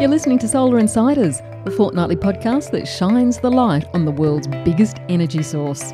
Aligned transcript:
You're 0.00 0.08
listening 0.08 0.38
to 0.38 0.46
Solar 0.46 0.78
Insiders, 0.78 1.42
the 1.64 1.72
fortnightly 1.72 2.14
podcast 2.14 2.70
that 2.70 2.86
shines 2.86 3.40
the 3.40 3.50
light 3.50 3.84
on 3.94 4.04
the 4.04 4.12
world's 4.12 4.46
biggest 4.46 4.98
energy 5.08 5.42
source. 5.42 5.88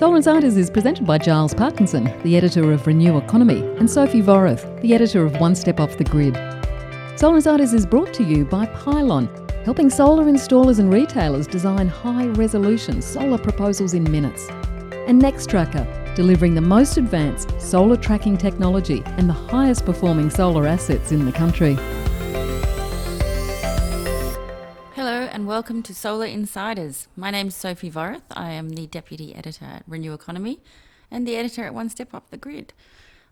Solar 0.00 0.16
Insiders 0.16 0.56
is 0.56 0.68
presented 0.68 1.06
by 1.06 1.18
Giles 1.18 1.54
Parkinson, 1.54 2.12
the 2.24 2.36
editor 2.36 2.72
of 2.72 2.84
Renew 2.88 3.18
Economy, 3.18 3.60
and 3.78 3.88
Sophie 3.88 4.20
Vorath, 4.20 4.80
the 4.80 4.94
editor 4.94 5.24
of 5.24 5.40
One 5.40 5.54
Step 5.54 5.78
Off 5.78 5.96
the 5.96 6.02
Grid. 6.02 6.34
Solar 7.16 7.36
Insiders 7.36 7.72
is 7.72 7.86
brought 7.86 8.12
to 8.14 8.24
you 8.24 8.44
by 8.44 8.66
Pylon, 8.66 9.28
helping 9.64 9.88
solar 9.88 10.24
installers 10.24 10.80
and 10.80 10.92
retailers 10.92 11.46
design 11.46 11.86
high 11.86 12.26
resolution 12.30 13.00
solar 13.00 13.38
proposals 13.38 13.94
in 13.94 14.10
minutes. 14.10 14.48
And 15.06 15.22
Nextracker, 15.22 16.16
delivering 16.16 16.56
the 16.56 16.62
most 16.62 16.96
advanced 16.96 17.60
solar 17.60 17.96
tracking 17.96 18.36
technology 18.36 19.04
and 19.18 19.28
the 19.28 19.34
highest 19.34 19.86
performing 19.86 20.30
solar 20.30 20.66
assets 20.66 21.12
in 21.12 21.26
the 21.26 21.32
country. 21.32 21.78
Welcome 25.46 25.84
to 25.84 25.94
Solar 25.94 26.26
Insiders. 26.26 27.06
My 27.14 27.30
name 27.30 27.46
is 27.46 27.54
Sophie 27.54 27.88
Vorath. 27.88 28.22
I 28.32 28.50
am 28.50 28.70
the 28.70 28.88
Deputy 28.88 29.32
Editor 29.32 29.64
at 29.64 29.84
Renew 29.86 30.12
Economy 30.12 30.58
and 31.08 31.24
the 31.24 31.36
editor 31.36 31.64
at 31.64 31.72
One 31.72 31.88
Step 31.88 32.12
Off 32.12 32.28
the 32.30 32.36
Grid. 32.36 32.72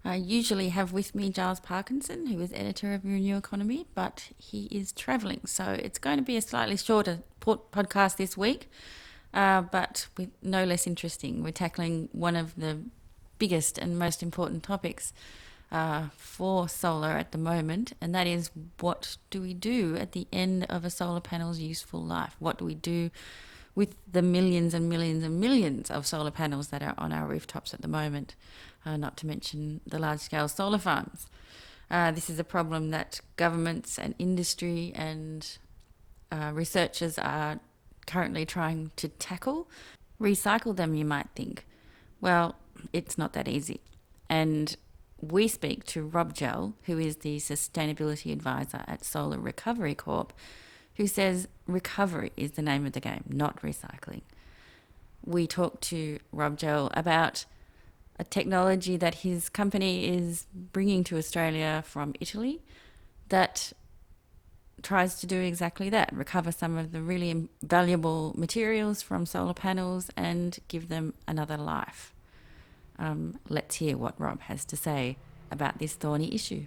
I 0.05 0.15
usually 0.15 0.69
have 0.69 0.93
with 0.93 1.17
me 1.17 1.31
Giles 1.31 1.59
Parkinson, 1.59 2.29
who 2.29 2.41
is 2.41 2.53
editor 2.53 2.95
of 2.95 3.05
Renew 3.05 3.37
Economy, 3.37 3.87
but 3.97 4.29
he 4.39 4.67
is 4.67 4.93
travelling, 4.93 5.41
so 5.45 5.73
it's 5.73 5.99
going 5.99 6.19
to 6.19 6.23
be 6.23 6.37
a 6.37 6.41
slightly 6.41 6.77
shorter 6.77 7.19
podcast 7.41 8.17
this 8.17 8.37
week, 8.37 8.71
uh, 9.35 9.63
but 9.63 10.07
with 10.17 10.31
no 10.41 10.63
less 10.63 10.87
interesting. 10.87 11.43
We're 11.43 11.51
tackling 11.51 12.11
one 12.13 12.37
of 12.37 12.55
the 12.55 12.79
biggest 13.41 13.77
and 13.77 13.99
most 13.99 14.23
important 14.23 14.63
topics 14.63 15.13
uh, 15.73 16.09
for 16.17 16.69
solar 16.69 17.11
at 17.11 17.33
the 17.33 17.39
moment, 17.39 17.93
and 18.01 18.15
that 18.15 18.27
is 18.27 18.51
what 18.81 19.17
do 19.31 19.41
we 19.41 19.55
do 19.55 19.97
at 19.97 20.13
the 20.13 20.27
end 20.33 20.67
of 20.69 20.85
a 20.85 20.91
solar 20.91 21.21
panel's 21.21 21.59
useful 21.59 22.03
life? 22.03 22.37
What 22.39 22.59
do 22.59 22.65
we 22.65 22.75
do 22.75 23.11
with 23.75 23.97
the 24.11 24.23
millions 24.23 24.73
and 24.73 24.89
millions 24.89 25.25
and 25.25 25.41
millions 25.41 25.91
of 25.91 26.07
solar 26.07 26.31
panels 26.31 26.69
that 26.69 26.83
are 26.83 26.95
on 26.97 27.13
our 27.13 27.27
rooftops 27.27 27.75
at 27.75 27.83
the 27.83 27.89
moment? 27.89 28.37
uh, 28.87 28.97
not 28.97 29.17
to 29.19 29.27
mention 29.27 29.81
the 29.87 29.99
large 29.99 30.21
scale 30.21 30.49
solar 30.49 30.79
farms. 30.79 31.27
Uh, 31.91 32.11
this 32.11 32.31
is 32.31 32.39
a 32.39 32.45
problem 32.45 32.91
that 32.91 33.21
governments 33.37 33.99
and 33.99 34.15
industry 34.19 34.93
and 34.95 35.59
uh, 36.33 36.51
researchers 36.55 37.19
are 37.19 37.61
currently 38.07 38.45
trying 38.45 38.91
to 38.97 39.09
tackle. 39.09 39.69
Recycle 40.21 40.75
them, 40.75 40.95
you 40.95 41.05
might 41.05 41.29
think. 41.35 41.67
Well, 42.21 42.57
it's 42.93 43.19
not 43.19 43.33
that 43.35 43.49
easy. 43.49 43.81
And 44.29 44.77
we 45.31 45.49
speak 45.49 45.85
to 45.87 46.07
Rob 46.07 46.35
Gell, 46.35 46.75
who 46.85 46.99
is 46.99 47.17
the 47.17 47.39
sustainability 47.39 48.33
advisor 48.33 48.85
at 48.87 49.05
Solar 49.05 49.39
Recovery 49.39 49.95
Corp, 49.95 50.33
who 50.97 51.07
says 51.07 51.49
recovery 51.67 52.33
is 52.37 52.53
the 52.53 52.63
name 52.63 52.87
of 52.87 52.93
the 52.93 53.01
game, 53.01 53.25
not 53.29 53.61
recycling. 53.63 54.23
We 55.25 55.47
talk 55.47 55.81
to 55.83 56.19
Rob 56.33 56.59
Gell 56.59 56.91
about 56.95 57.45
a 58.19 58.25
technology 58.25 58.97
that 58.97 59.17
his 59.17 59.49
company 59.49 60.07
is 60.07 60.47
bringing 60.55 61.03
to 61.05 61.17
Australia 61.17 61.83
from 61.87 62.15
Italy 62.21 62.63
that 63.29 63.73
tries 64.83 65.19
to 65.21 65.27
do 65.27 65.41
exactly 65.41 65.89
that 65.89 66.13
recover 66.13 66.53
some 66.53 66.77
of 66.77 66.93
the 66.93 67.01
really 67.01 67.49
valuable 67.63 68.35
materials 68.37 69.03
from 69.03 69.27
solar 69.27 69.55
panels 69.55 70.11
and 70.17 70.59
give 70.69 70.89
them 70.89 71.15
another 71.27 71.57
life. 71.57 72.14
Um, 72.99 73.39
let's 73.49 73.77
hear 73.77 73.97
what 73.97 74.15
Rob 74.21 74.41
has 74.43 74.65
to 74.67 74.77
say 74.77 75.17
about 75.51 75.79
this 75.79 75.95
thorny 75.95 76.35
issue. 76.35 76.67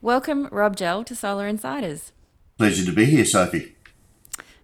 Welcome, 0.00 0.48
Rob 0.52 0.76
Gell, 0.76 1.02
to 1.04 1.14
Solar 1.14 1.46
Insiders. 1.46 2.12
Pleasure 2.56 2.84
to 2.84 2.92
be 2.92 3.04
here, 3.04 3.24
Sophie. 3.24 3.74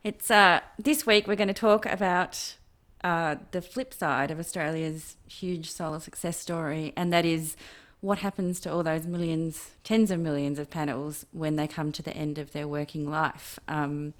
It's 0.02 0.30
uh, 0.30 0.60
this 0.78 1.06
week 1.06 1.26
we're 1.26 1.34
going 1.36 1.48
to 1.48 1.54
talk 1.54 1.86
about 1.86 2.56
uh, 3.02 3.36
the 3.50 3.62
flip 3.62 3.94
side 3.94 4.30
of 4.30 4.38
Australia's 4.38 5.16
huge 5.28 5.70
solar 5.70 6.00
success 6.00 6.38
story, 6.38 6.92
and 6.96 7.12
that 7.12 7.24
is 7.24 7.56
what 8.00 8.18
happens 8.18 8.60
to 8.60 8.72
all 8.72 8.82
those 8.82 9.06
millions, 9.06 9.70
tens 9.82 10.10
of 10.10 10.20
millions 10.20 10.58
of 10.58 10.68
panels 10.70 11.24
when 11.32 11.56
they 11.56 11.66
come 11.66 11.90
to 11.90 12.02
the 12.02 12.14
end 12.14 12.38
of 12.38 12.52
their 12.52 12.68
working 12.68 13.10
life. 13.10 13.58
Um, 13.66 14.12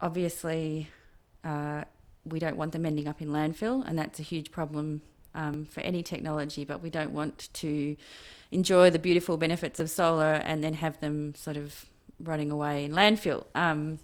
obviously, 0.00 0.90
uh, 1.42 1.84
we 2.24 2.38
don't 2.38 2.56
want 2.56 2.72
them 2.72 2.86
ending 2.86 3.08
up 3.08 3.20
in 3.20 3.28
landfill, 3.28 3.86
and 3.86 3.98
that's 3.98 4.18
a 4.18 4.22
huge 4.22 4.50
problem 4.50 5.02
um, 5.34 5.64
for 5.64 5.80
any 5.80 6.02
technology, 6.02 6.64
but 6.64 6.82
we 6.82 6.90
don't 6.90 7.12
want 7.12 7.48
to 7.54 7.96
enjoy 8.50 8.90
the 8.90 8.98
beautiful 8.98 9.36
benefits 9.36 9.80
of 9.80 9.90
solar 9.90 10.34
and 10.34 10.62
then 10.62 10.74
have 10.74 11.00
them 11.00 11.34
sort 11.34 11.56
of 11.56 11.86
running 12.20 12.50
away 12.50 12.84
in 12.84 12.92
landfill. 12.92 13.44
Um, 13.54 13.98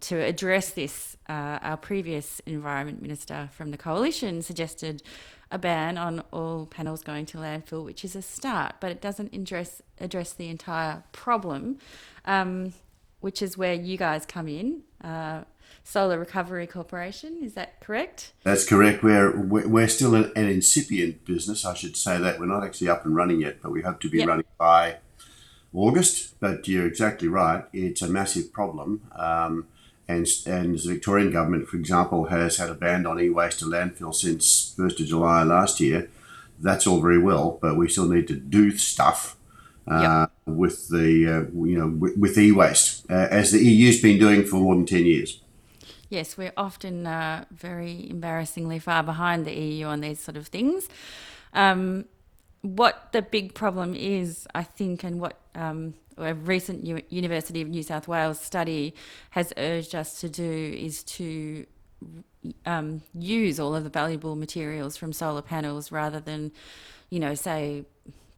to 0.00 0.16
address 0.16 0.70
this, 0.70 1.16
uh, 1.28 1.58
our 1.62 1.76
previous 1.76 2.40
Environment 2.40 3.00
Minister 3.00 3.48
from 3.52 3.70
the 3.70 3.78
Coalition 3.78 4.42
suggested 4.42 5.02
a 5.50 5.58
ban 5.58 5.96
on 5.96 6.22
all 6.32 6.66
panels 6.66 7.02
going 7.02 7.24
to 7.26 7.38
landfill, 7.38 7.84
which 7.84 8.04
is 8.04 8.14
a 8.14 8.22
start, 8.22 8.74
but 8.80 8.90
it 8.90 9.00
doesn't 9.00 9.34
address, 9.34 9.80
address 10.00 10.32
the 10.32 10.48
entire 10.48 11.02
problem, 11.12 11.78
um, 12.24 12.72
which 13.20 13.40
is 13.40 13.56
where 13.56 13.74
you 13.74 13.96
guys 13.96 14.26
come 14.26 14.48
in. 14.48 14.82
Uh, 15.02 15.42
Solar 15.84 16.18
Recovery 16.18 16.66
Corporation, 16.66 17.38
is 17.42 17.54
that 17.54 17.80
correct? 17.80 18.32
That's 18.42 18.66
correct. 18.66 19.02
We're 19.02 19.38
we're 19.40 19.88
still 19.88 20.14
an, 20.14 20.32
an, 20.34 20.48
incipient 20.48 21.24
business. 21.24 21.64
I 21.64 21.74
should 21.74 21.96
say 21.96 22.18
that 22.18 22.40
we're 22.40 22.46
not 22.46 22.64
actually 22.64 22.88
up 22.88 23.04
and 23.04 23.14
running 23.14 23.40
yet, 23.40 23.62
but 23.62 23.70
we 23.70 23.82
hope 23.82 24.00
to 24.00 24.10
be 24.10 24.18
yep. 24.18 24.28
running 24.28 24.46
by 24.58 24.96
August. 25.72 26.40
But 26.40 26.66
you're 26.66 26.86
exactly 26.86 27.28
right; 27.28 27.64
it's 27.72 28.02
a 28.02 28.08
massive 28.08 28.52
problem. 28.52 29.02
Um, 29.14 29.68
and, 30.08 30.26
and 30.46 30.78
the 30.78 30.88
Victorian 30.88 31.32
government, 31.32 31.68
for 31.68 31.76
example, 31.76 32.26
has 32.26 32.58
had 32.58 32.70
a 32.70 32.74
ban 32.74 33.06
on 33.06 33.20
e-waste 33.20 33.58
to 33.60 33.64
landfill 33.64 34.14
since 34.14 34.74
1st 34.78 35.00
of 35.00 35.06
July 35.06 35.42
last 35.42 35.80
year. 35.80 36.08
That's 36.60 36.86
all 36.86 37.00
very 37.00 37.18
well, 37.18 37.58
but 37.60 37.76
we 37.76 37.88
still 37.88 38.08
need 38.08 38.28
to 38.28 38.36
do 38.36 38.76
stuff 38.76 39.36
uh, 39.88 40.26
yep. 40.46 40.56
with 40.56 40.88
the 40.88 41.26
uh, 41.26 41.64
you 41.64 41.78
know 41.78 41.88
with, 41.88 42.16
with 42.16 42.38
e-waste, 42.38 43.04
uh, 43.10 43.28
as 43.30 43.52
the 43.52 43.58
EU's 43.58 44.00
been 44.00 44.18
doing 44.18 44.44
for 44.44 44.56
more 44.56 44.74
than 44.74 44.86
10 44.86 45.04
years. 45.04 45.42
Yes, 46.08 46.36
we're 46.36 46.52
often 46.56 47.06
uh, 47.06 47.44
very 47.50 48.08
embarrassingly 48.08 48.78
far 48.78 49.02
behind 49.02 49.44
the 49.44 49.52
EU 49.52 49.86
on 49.86 50.00
these 50.00 50.20
sort 50.20 50.36
of 50.36 50.46
things. 50.46 50.88
Um, 51.52 52.04
what 52.62 53.12
the 53.12 53.22
big 53.22 53.54
problem 53.54 53.94
is, 53.94 54.46
I 54.54 54.62
think, 54.62 55.02
and 55.04 55.20
what 55.20 55.38
um, 55.54 55.94
a 56.16 56.34
recent 56.34 56.86
U- 56.86 57.02
University 57.08 57.60
of 57.60 57.68
New 57.68 57.82
South 57.82 58.08
Wales 58.08 58.40
study 58.40 58.94
has 59.30 59.52
urged 59.56 59.94
us 59.94 60.20
to 60.20 60.28
do 60.28 60.76
is 60.78 61.02
to 61.04 61.66
um, 62.64 63.02
use 63.14 63.58
all 63.58 63.74
of 63.74 63.84
the 63.84 63.90
valuable 63.90 64.36
materials 64.36 64.96
from 64.96 65.12
solar 65.12 65.42
panels 65.42 65.90
rather 65.90 66.20
than, 66.20 66.52
you 67.10 67.18
know, 67.18 67.34
say, 67.34 67.84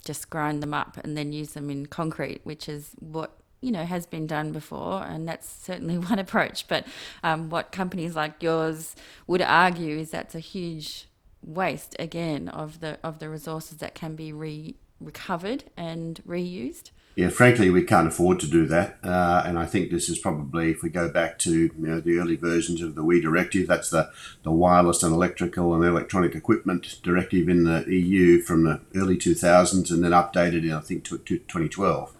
just 0.05 0.31
grind 0.31 0.63
them 0.63 0.73
up 0.73 0.97
and 1.03 1.17
then 1.17 1.33
use 1.33 1.53
them 1.53 1.69
in 1.71 1.87
concrete, 1.87 2.41
which 2.45 2.69
is 2.69 2.93
what 2.99 3.39
you 3.61 3.71
know 3.71 3.85
has 3.85 4.07
been 4.07 4.27
done 4.27 4.53
before, 4.53 5.03
and 5.05 5.29
that's 5.29 5.49
certainly 5.49 5.99
one 6.11 6.19
approach. 6.19 6.69
But 6.69 6.87
um, 7.23 7.51
what 7.51 7.73
companies 7.73 8.17
like 8.17 8.43
yours 8.43 8.97
would 9.27 9.43
argue 9.43 9.99
is 9.99 10.11
that's 10.11 10.35
a 10.35 10.41
huge 10.41 11.07
waste 11.43 11.95
again 11.99 12.49
of 12.49 12.81
the 12.81 12.99
of 13.03 13.19
the 13.19 13.29
resources 13.29 13.79
that 13.79 13.95
can 13.95 14.17
be 14.17 14.33
re- 14.33 14.77
recovered 15.01 15.65
and 15.77 16.21
reused 16.27 16.91
yeah, 17.19 17.31
frankly, 17.31 17.69
we 17.69 17.83
can't 17.83 18.07
afford 18.07 18.39
to 18.39 18.47
do 18.47 18.65
that. 18.67 18.99
Uh, 19.03 19.43
and 19.45 19.59
I 19.59 19.67
think 19.67 19.91
this 19.91 20.09
is 20.09 20.21
probably, 20.21 20.71
if 20.71 20.85
we 20.85 20.89
go 20.89 21.09
back 21.09 21.37
to 21.41 21.53
you 21.53 21.73
know, 21.77 21.99
the 21.99 22.17
early 22.17 22.37
versions 22.37 22.81
of 22.81 22.95
the 22.95 23.03
WEEE 23.03 23.21
directive, 23.21 23.67
that's 23.67 23.91
the, 23.91 24.09
the 24.45 24.53
wireless 24.53 25.03
and 25.03 25.13
electrical 25.13 25.75
and 25.75 25.85
electronic 25.85 26.37
equipment 26.37 27.01
directive 27.03 27.49
in 27.49 27.65
the 27.65 27.85
EU 27.93 28.41
from 28.41 28.63
the 28.63 28.81
early 28.95 29.17
2000s 29.17 29.91
and 29.91 30.05
then 30.05 30.13
updated 30.13 30.63
in, 30.63 30.71
I 30.73 30.79
think, 30.79 31.03
to, 31.07 31.19
to 31.19 31.39
2012. 31.39 32.15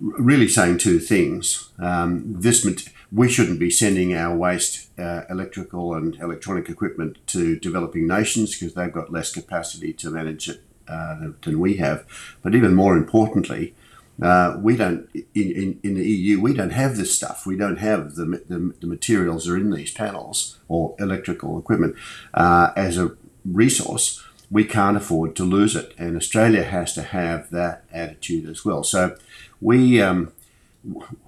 Really 0.00 0.48
saying 0.48 0.78
two 0.78 0.98
things. 0.98 1.70
Um, 1.78 2.24
this 2.40 2.64
we 3.12 3.28
shouldn't 3.28 3.58
be 3.58 3.70
sending 3.70 4.14
our 4.14 4.36
waste 4.36 4.88
uh, 4.98 5.22
electrical 5.28 5.94
and 5.94 6.14
electronic 6.16 6.68
equipment 6.68 7.18
to 7.26 7.58
developing 7.58 8.06
nations 8.06 8.56
because 8.56 8.74
they've 8.74 8.92
got 8.92 9.12
less 9.12 9.32
capacity 9.32 9.92
to 9.94 10.10
manage 10.10 10.48
it 10.48 10.62
uh, 10.88 11.30
than 11.42 11.58
we 11.58 11.76
have. 11.76 12.06
But 12.42 12.54
even 12.54 12.74
more 12.74 12.96
importantly, 12.96 13.74
uh, 14.22 14.58
we 14.60 14.76
don't 14.76 15.08
in, 15.14 15.26
in, 15.34 15.80
in, 15.82 15.94
the 15.94 16.06
EU. 16.08 16.40
We 16.40 16.52
don't 16.52 16.70
have 16.70 16.96
this 16.96 17.14
stuff. 17.14 17.46
We 17.46 17.56
don't 17.56 17.78
have 17.78 18.16
the, 18.16 18.42
the, 18.48 18.74
the 18.80 18.86
materials 18.86 19.44
that 19.44 19.52
are 19.52 19.56
in 19.56 19.70
these 19.70 19.92
panels 19.92 20.58
or 20.68 20.94
electrical 20.98 21.58
equipment 21.58 21.96
uh, 22.34 22.72
as 22.76 22.98
a 22.98 23.16
resource. 23.44 24.22
We 24.50 24.64
can't 24.64 24.96
afford 24.96 25.36
to 25.36 25.44
lose 25.44 25.76
it, 25.76 25.94
and 25.96 26.16
Australia 26.16 26.64
has 26.64 26.92
to 26.94 27.02
have 27.02 27.50
that 27.50 27.84
attitude 27.92 28.48
as 28.48 28.64
well. 28.64 28.82
So, 28.82 29.16
we 29.60 30.00
um, 30.00 30.32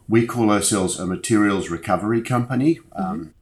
we 0.08 0.26
call 0.26 0.50
ourselves 0.50 0.98
a 0.98 1.06
materials 1.06 1.70
recovery 1.70 2.22
company. 2.22 2.80
Um, 2.92 3.34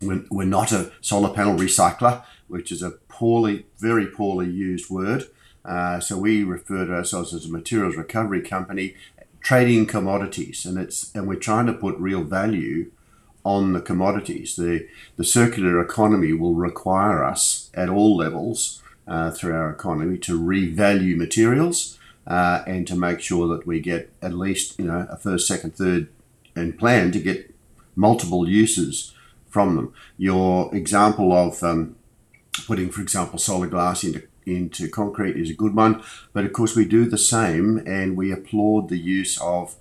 we're, 0.00 0.24
we're 0.30 0.44
not 0.44 0.72
a 0.72 0.92
solar 1.00 1.32
panel 1.32 1.56
recycler, 1.56 2.24
which 2.48 2.72
is 2.72 2.82
a 2.82 2.90
poorly, 3.08 3.66
very 3.78 4.06
poorly 4.06 4.50
used 4.50 4.90
word. 4.90 5.26
Uh, 5.64 6.00
so 6.00 6.18
we 6.18 6.42
refer 6.42 6.86
to 6.86 6.92
ourselves 6.92 7.32
as 7.32 7.46
a 7.46 7.50
materials 7.50 7.96
recovery 7.96 8.42
company 8.42 8.96
trading 9.40 9.86
commodities, 9.86 10.64
and 10.64 10.78
it's 10.78 11.14
and 11.14 11.28
we're 11.28 11.36
trying 11.36 11.66
to 11.66 11.72
put 11.72 11.96
real 11.98 12.22
value 12.22 12.90
on 13.44 13.72
the 13.72 13.80
commodities. 13.80 14.56
The 14.56 14.88
the 15.16 15.24
circular 15.24 15.80
economy 15.80 16.32
will 16.32 16.54
require 16.54 17.24
us 17.24 17.70
at 17.74 17.88
all 17.88 18.16
levels 18.16 18.82
uh, 19.06 19.30
through 19.30 19.54
our 19.54 19.70
economy 19.70 20.18
to 20.18 20.40
revalue 20.40 21.16
materials 21.16 21.98
uh, 22.26 22.62
and 22.66 22.86
to 22.86 22.96
make 22.96 23.20
sure 23.20 23.48
that 23.48 23.66
we 23.66 23.80
get 23.80 24.12
at 24.22 24.34
least 24.34 24.78
you 24.78 24.84
know 24.84 25.06
a 25.10 25.16
first, 25.16 25.46
second, 25.46 25.76
third, 25.76 26.08
and 26.54 26.78
plan 26.78 27.12
to 27.12 27.20
get 27.20 27.54
multiple 27.96 28.48
uses 28.48 29.14
from 29.48 29.76
them. 29.76 29.92
Your 30.16 30.74
example 30.74 31.32
of 31.32 31.62
um, 31.62 31.96
putting, 32.66 32.90
for 32.90 33.02
example, 33.02 33.38
solar 33.38 33.66
glass 33.66 34.04
into 34.04 34.22
into 34.44 34.88
concrete 34.88 35.36
is 35.36 35.50
a 35.50 35.54
good 35.54 35.74
one, 35.74 36.02
but 36.32 36.44
of 36.44 36.52
course 36.52 36.74
we 36.74 36.84
do 36.84 37.04
the 37.08 37.18
same, 37.18 37.78
and 37.86 38.16
we 38.16 38.32
applaud 38.32 38.88
the 38.88 38.98
use 38.98 39.40
of 39.40 39.76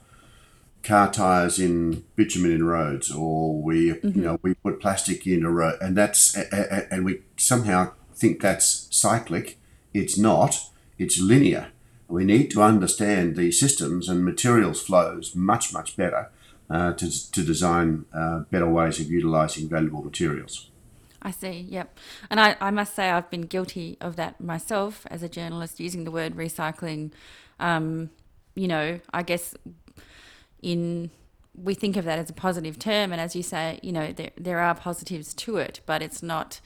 car 0.84 1.12
tires 1.12 1.60
in 1.60 2.04
bitumen 2.16 2.52
in 2.52 2.64
roads, 2.64 3.12
or 3.12 3.62
we 3.62 3.92
mm-hmm. 3.92 4.20
you 4.20 4.26
know 4.26 4.40
we 4.42 4.54
put 4.56 4.80
plastic 4.80 5.26
in 5.26 5.46
a 5.46 5.52
road, 5.52 5.78
and 5.82 5.98
that's 5.98 6.36
and 6.36 7.06
we 7.06 7.22
somehow 7.38 7.92
think 8.14 8.42
that's 8.42 8.88
cyclic. 8.92 9.58
It's 9.94 10.18
not. 10.18 10.60
It's 10.98 11.20
linear. 11.20 11.71
We 12.12 12.26
need 12.26 12.52
to 12.52 12.62
understand 12.62 13.36
the 13.36 13.52
systems 13.52 14.10
and 14.10 14.26
materials 14.26 14.82
flows 14.82 15.36
much 15.36 15.74
much 15.74 15.96
better 15.96 16.30
uh, 16.70 16.94
to 16.94 17.32
to 17.32 17.44
design 17.44 18.06
uh, 18.14 18.40
better 18.52 18.70
ways 18.70 19.00
of 19.00 19.10
utilizing 19.10 19.70
valuable 19.70 20.04
materials. 20.04 20.68
I 21.22 21.32
see, 21.32 21.68
yep. 21.70 21.98
And 22.30 22.40
I, 22.40 22.56
I 22.60 22.72
must 22.72 22.96
say, 22.96 23.12
I've 23.12 23.30
been 23.30 23.44
guilty 23.44 23.98
of 24.02 24.16
that 24.16 24.42
myself 24.42 25.06
as 25.12 25.22
a 25.22 25.30
journalist, 25.30 25.80
using 25.80 26.04
the 26.04 26.12
word 26.12 26.36
recycling. 26.36 27.12
Um, 27.60 28.10
you 28.56 28.68
know, 28.68 29.00
I 29.14 29.22
guess 29.22 29.54
in 30.62 31.12
we 31.54 31.74
think 31.74 31.98
of 31.98 32.06
that 32.06 32.18
as 32.18 32.30
a 32.30 32.34
positive 32.34 32.80
term, 32.80 33.12
and 33.12 33.22
as 33.22 33.36
you 33.36 33.44
say, 33.44 33.80
you 33.84 33.92
know, 33.92 34.12
there 34.12 34.32
there 34.38 34.60
are 34.60 34.74
positives 34.74 35.34
to 35.36 35.58
it, 35.58 35.82
but 35.86 36.02
it's 36.02 36.24
not 36.24 36.60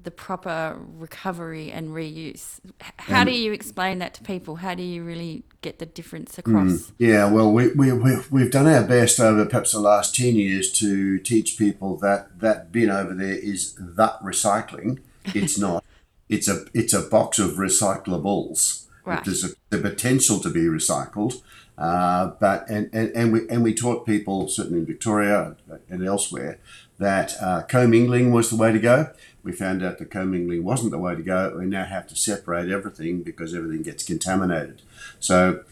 the 0.00 0.10
proper 0.10 0.78
recovery 0.96 1.70
and 1.70 1.90
reuse. 1.90 2.60
How 2.96 3.20
um, 3.20 3.26
do 3.26 3.32
you 3.32 3.52
explain 3.52 3.98
that 3.98 4.14
to 4.14 4.22
people? 4.22 4.56
How 4.56 4.74
do 4.74 4.82
you 4.82 5.04
really 5.04 5.44
get 5.60 5.78
the 5.78 5.86
difference 5.86 6.38
across? 6.38 6.72
Mm, 6.72 6.92
yeah, 6.98 7.30
well, 7.30 7.52
we, 7.52 7.68
we, 7.72 7.92
we, 7.92 8.16
we've 8.30 8.50
done 8.50 8.66
our 8.66 8.84
best 8.84 9.20
over 9.20 9.44
perhaps 9.44 9.72
the 9.72 9.80
last 9.80 10.16
10 10.16 10.34
years 10.34 10.72
to 10.80 11.18
teach 11.18 11.58
people 11.58 11.96
that 11.98 12.40
that 12.40 12.72
bin 12.72 12.90
over 12.90 13.14
there 13.14 13.34
is 13.34 13.74
that 13.78 14.20
recycling. 14.22 15.00
It's 15.34 15.56
not. 15.56 15.84
it's 16.28 16.48
a 16.48 16.64
it's 16.74 16.92
a 16.92 17.00
box 17.00 17.38
of 17.38 17.52
recyclables. 17.52 18.86
Right. 19.04 19.24
There's 19.24 19.44
a, 19.44 19.50
the 19.70 19.78
potential 19.78 20.40
to 20.40 20.50
be 20.50 20.62
recycled. 20.62 21.42
Uh, 21.78 22.32
but 22.40 22.68
and, 22.68 22.90
and, 22.92 23.10
and 23.14 23.32
we 23.32 23.48
and 23.48 23.62
we 23.62 23.72
taught 23.72 24.04
people 24.04 24.48
certainly 24.48 24.80
in 24.80 24.86
Victoria 24.86 25.56
and 25.88 26.04
elsewhere 26.04 26.58
that 26.98 27.34
uh, 27.40 27.62
commingling 27.62 28.32
was 28.32 28.50
the 28.50 28.56
way 28.56 28.72
to 28.72 28.78
go 28.78 29.10
we 29.42 29.52
found 29.52 29.82
out 29.82 29.98
that 29.98 30.10
commingling 30.10 30.64
wasn't 30.64 30.92
the 30.92 30.98
way 30.98 31.14
to 31.14 31.22
go. 31.22 31.56
We 31.58 31.66
now 31.66 31.84
have 31.84 32.06
to 32.08 32.16
separate 32.16 32.70
everything 32.70 33.22
because 33.22 33.54
everything 33.54 33.82
gets 33.82 34.04
contaminated. 34.04 34.82
So 35.18 35.64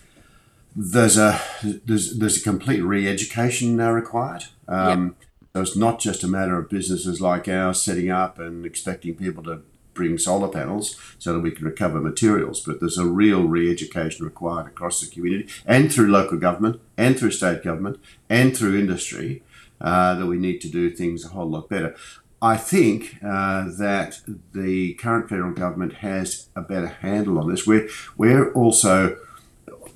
there's 0.74 1.16
a 1.16 1.40
there's 1.62 2.18
there's 2.18 2.38
a 2.38 2.42
complete 2.42 2.80
re-education 2.80 3.76
now 3.76 3.92
required. 3.92 4.44
Um, 4.68 5.16
yep. 5.18 5.28
So 5.54 5.62
it's 5.62 5.76
not 5.76 5.98
just 5.98 6.22
a 6.22 6.28
matter 6.28 6.58
of 6.58 6.68
businesses 6.68 7.20
like 7.20 7.48
ours 7.48 7.82
setting 7.82 8.10
up 8.10 8.38
and 8.38 8.64
expecting 8.64 9.16
people 9.16 9.42
to 9.44 9.62
bring 9.94 10.16
solar 10.16 10.48
panels 10.48 10.96
so 11.18 11.32
that 11.32 11.40
we 11.40 11.50
can 11.50 11.66
recover 11.66 12.00
materials, 12.00 12.60
but 12.60 12.78
there's 12.78 12.96
a 12.96 13.04
real 13.04 13.42
re-education 13.42 14.24
required 14.24 14.66
across 14.66 15.00
the 15.00 15.10
community 15.10 15.52
and 15.66 15.92
through 15.92 16.06
local 16.06 16.38
government 16.38 16.80
and 16.96 17.18
through 17.18 17.32
state 17.32 17.64
government 17.64 17.98
and 18.28 18.56
through 18.56 18.78
industry. 18.78 19.42
Uh, 19.80 20.14
that 20.14 20.26
we 20.26 20.36
need 20.36 20.60
to 20.60 20.68
do 20.68 20.90
things 20.90 21.24
a 21.24 21.28
whole 21.28 21.48
lot 21.48 21.66
better. 21.70 21.96
I 22.42 22.56
think 22.56 23.18
uh, 23.22 23.66
that 23.78 24.20
the 24.52 24.94
current 24.94 25.28
federal 25.28 25.52
government 25.52 25.94
has 25.94 26.48
a 26.56 26.62
better 26.62 26.86
handle 26.86 27.38
on 27.38 27.50
this. 27.50 27.66
We're, 27.66 27.88
we're 28.16 28.50
also, 28.52 29.18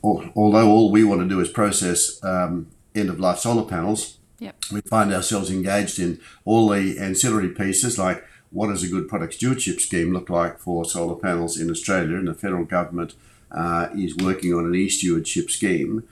although 0.02 0.68
all 0.68 0.90
we 0.90 1.04
want 1.04 1.22
to 1.22 1.28
do 1.28 1.40
is 1.40 1.48
process 1.48 2.22
um, 2.22 2.68
end 2.94 3.08
of 3.08 3.18
life 3.18 3.38
solar 3.38 3.64
panels, 3.64 4.18
yep. 4.38 4.56
we 4.70 4.82
find 4.82 5.12
ourselves 5.12 5.50
engaged 5.50 5.98
in 5.98 6.20
all 6.44 6.68
the 6.68 6.98
ancillary 6.98 7.48
pieces 7.48 7.98
like 7.98 8.24
what 8.54 8.68
does 8.68 8.84
a 8.84 8.88
good 8.88 9.08
product 9.08 9.34
stewardship 9.34 9.80
scheme 9.80 10.12
look 10.12 10.30
like 10.30 10.60
for 10.60 10.84
solar 10.84 11.16
panels 11.16 11.58
in 11.58 11.70
Australia? 11.70 12.16
And 12.16 12.28
the 12.28 12.34
federal 12.34 12.64
government 12.64 13.14
uh, 13.50 13.88
is 13.96 14.16
working 14.16 14.54
on 14.54 14.64
an 14.64 14.74
e 14.76 14.88
stewardship 14.88 15.50
scheme. 15.50 16.04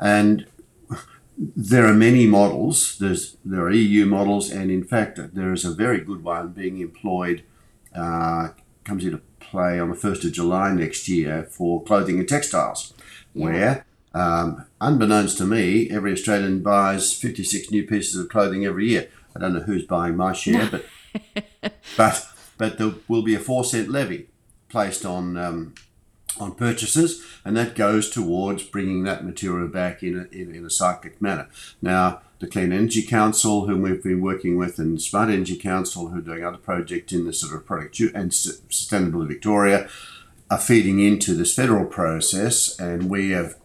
And 0.00 0.46
there 1.40 1.86
are 1.86 1.94
many 1.94 2.26
models. 2.26 2.98
There's 2.98 3.36
there 3.44 3.62
are 3.62 3.70
EU 3.70 4.04
models, 4.04 4.50
and 4.50 4.70
in 4.70 4.84
fact, 4.84 5.18
there 5.34 5.52
is 5.52 5.64
a 5.64 5.74
very 5.74 6.00
good 6.00 6.22
one 6.22 6.48
being 6.48 6.78
employed. 6.78 7.44
Uh, 7.94 8.48
comes 8.84 9.04
into 9.04 9.20
play 9.40 9.80
on 9.80 9.88
the 9.88 9.96
first 9.96 10.24
of 10.24 10.32
July 10.32 10.72
next 10.72 11.08
year 11.08 11.44
for 11.50 11.82
clothing 11.82 12.18
and 12.18 12.28
textiles, 12.28 12.92
yeah. 13.34 13.44
where, 13.44 13.86
um, 14.14 14.66
unbeknownst 14.80 15.38
to 15.38 15.44
me, 15.44 15.88
every 15.90 16.12
Australian 16.12 16.62
buys 16.62 17.14
fifty 17.14 17.42
six 17.42 17.70
new 17.70 17.86
pieces 17.86 18.20
of 18.20 18.28
clothing 18.28 18.66
every 18.66 18.88
year. 18.88 19.08
I 19.34 19.38
don't 19.38 19.54
know 19.54 19.60
who's 19.60 19.86
buying 19.86 20.16
my 20.16 20.32
share, 20.32 20.68
but 20.70 20.84
but 21.96 22.26
but 22.58 22.76
there 22.76 22.92
will 23.08 23.22
be 23.22 23.34
a 23.34 23.40
four 23.40 23.64
cent 23.64 23.88
levy 23.88 24.28
placed 24.68 25.06
on 25.06 25.38
um, 25.38 25.74
on 26.38 26.54
purchases, 26.54 27.24
and 27.44 27.56
that 27.56 27.74
goes 27.74 28.10
towards 28.10 28.62
bringing 28.62 29.04
that 29.04 29.24
material 29.24 29.68
back 29.68 30.02
in 30.02 30.16
a, 30.16 30.34
in, 30.34 30.54
in, 30.54 30.64
a 30.64 30.70
cyclic 30.70 31.20
manner. 31.20 31.48
Now, 31.82 32.20
the 32.38 32.46
Clean 32.46 32.72
Energy 32.72 33.02
Council, 33.02 33.66
whom 33.66 33.82
we've 33.82 34.02
been 34.02 34.20
working 34.20 34.56
with, 34.56 34.78
and 34.78 35.00
Smart 35.00 35.28
Energy 35.28 35.56
Council, 35.56 36.08
who 36.08 36.18
are 36.18 36.22
doing 36.22 36.44
other 36.44 36.56
projects 36.56 37.12
in 37.12 37.26
the 37.26 37.32
sort 37.32 37.54
of 37.54 37.66
product 37.66 37.98
and 38.00 38.30
Sustainability 38.30 39.28
Victoria, 39.28 39.88
are 40.50 40.58
feeding 40.58 40.98
into 40.98 41.34
this 41.34 41.54
federal 41.54 41.84
process, 41.84 42.78
and 42.78 43.10
we 43.10 43.30
have 43.30 43.56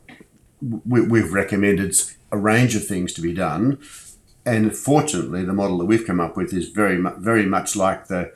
we, 0.61 1.01
we've 1.01 1.33
recommended 1.33 1.95
a 2.31 2.37
range 2.37 2.75
of 2.75 2.85
things 2.85 3.13
to 3.13 3.21
be 3.21 3.33
done. 3.33 3.79
And 4.45 4.75
fortunately, 4.75 5.43
the 5.43 5.53
model 5.53 5.79
that 5.79 5.85
we've 5.85 6.05
come 6.05 6.19
up 6.19 6.37
with 6.37 6.53
is 6.53 6.69
very 6.69 7.01
very 7.17 7.45
much 7.45 7.75
like 7.75 8.07
the 8.07 8.33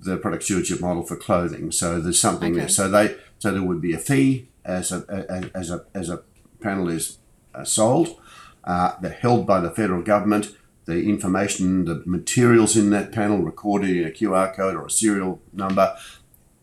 the 0.00 0.16
product 0.16 0.44
stewardship 0.44 0.80
model 0.80 1.02
for 1.02 1.16
clothing. 1.16 1.70
So 1.72 2.00
there's 2.00 2.20
something 2.20 2.52
okay. 2.52 2.60
there. 2.60 2.68
So 2.68 2.88
they 2.88 3.16
so 3.46 3.52
there 3.52 3.62
would 3.62 3.80
be 3.80 3.92
a 3.92 3.98
fee 3.98 4.48
as 4.64 4.90
a 4.90 5.48
as 5.54 5.70
a 5.70 5.84
as 5.94 6.10
a 6.10 6.24
panel 6.60 6.88
is 6.88 7.18
uh, 7.54 7.62
sold. 7.62 8.20
Uh, 8.64 8.96
they're 9.00 9.12
held 9.12 9.46
by 9.46 9.60
the 9.60 9.70
federal 9.70 10.02
government. 10.02 10.56
The 10.86 11.04
information, 11.04 11.84
the 11.84 12.02
materials 12.04 12.76
in 12.76 12.90
that 12.90 13.12
panel 13.12 13.38
recorded 13.38 13.90
in 13.90 14.04
a 14.04 14.10
QR 14.10 14.52
code 14.52 14.74
or 14.74 14.86
a 14.86 14.90
serial 14.90 15.40
number, 15.52 15.96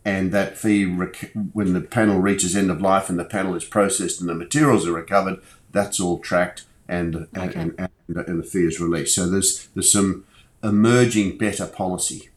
and 0.04 0.34
that 0.34 0.58
fee 0.58 0.84
rec- 0.84 1.32
when 1.54 1.72
the 1.72 1.80
panel 1.80 2.20
reaches 2.20 2.54
end 2.54 2.70
of 2.70 2.82
life 2.82 3.10
and 3.10 3.18
the 3.18 3.24
panel 3.24 3.56
is 3.56 3.64
processed 3.64 4.20
and 4.20 4.30
the 4.30 4.36
materials 4.36 4.86
are 4.86 4.92
recovered, 4.92 5.40
that's 5.72 6.02
all 6.02 6.20
tracked 6.20 6.66
and 6.90 7.16
okay. 7.16 7.54
and, 7.56 7.76
and, 7.78 8.18
and, 8.18 8.40
the 8.40 8.44
fee 8.44 8.66
is 8.66 8.82
released. 8.82 9.16
So 9.16 9.30
there's 9.30 9.68
there's 9.68 9.90
some 9.90 10.26
emerging 10.62 11.38
better 11.38 11.66
policy. 11.66 12.30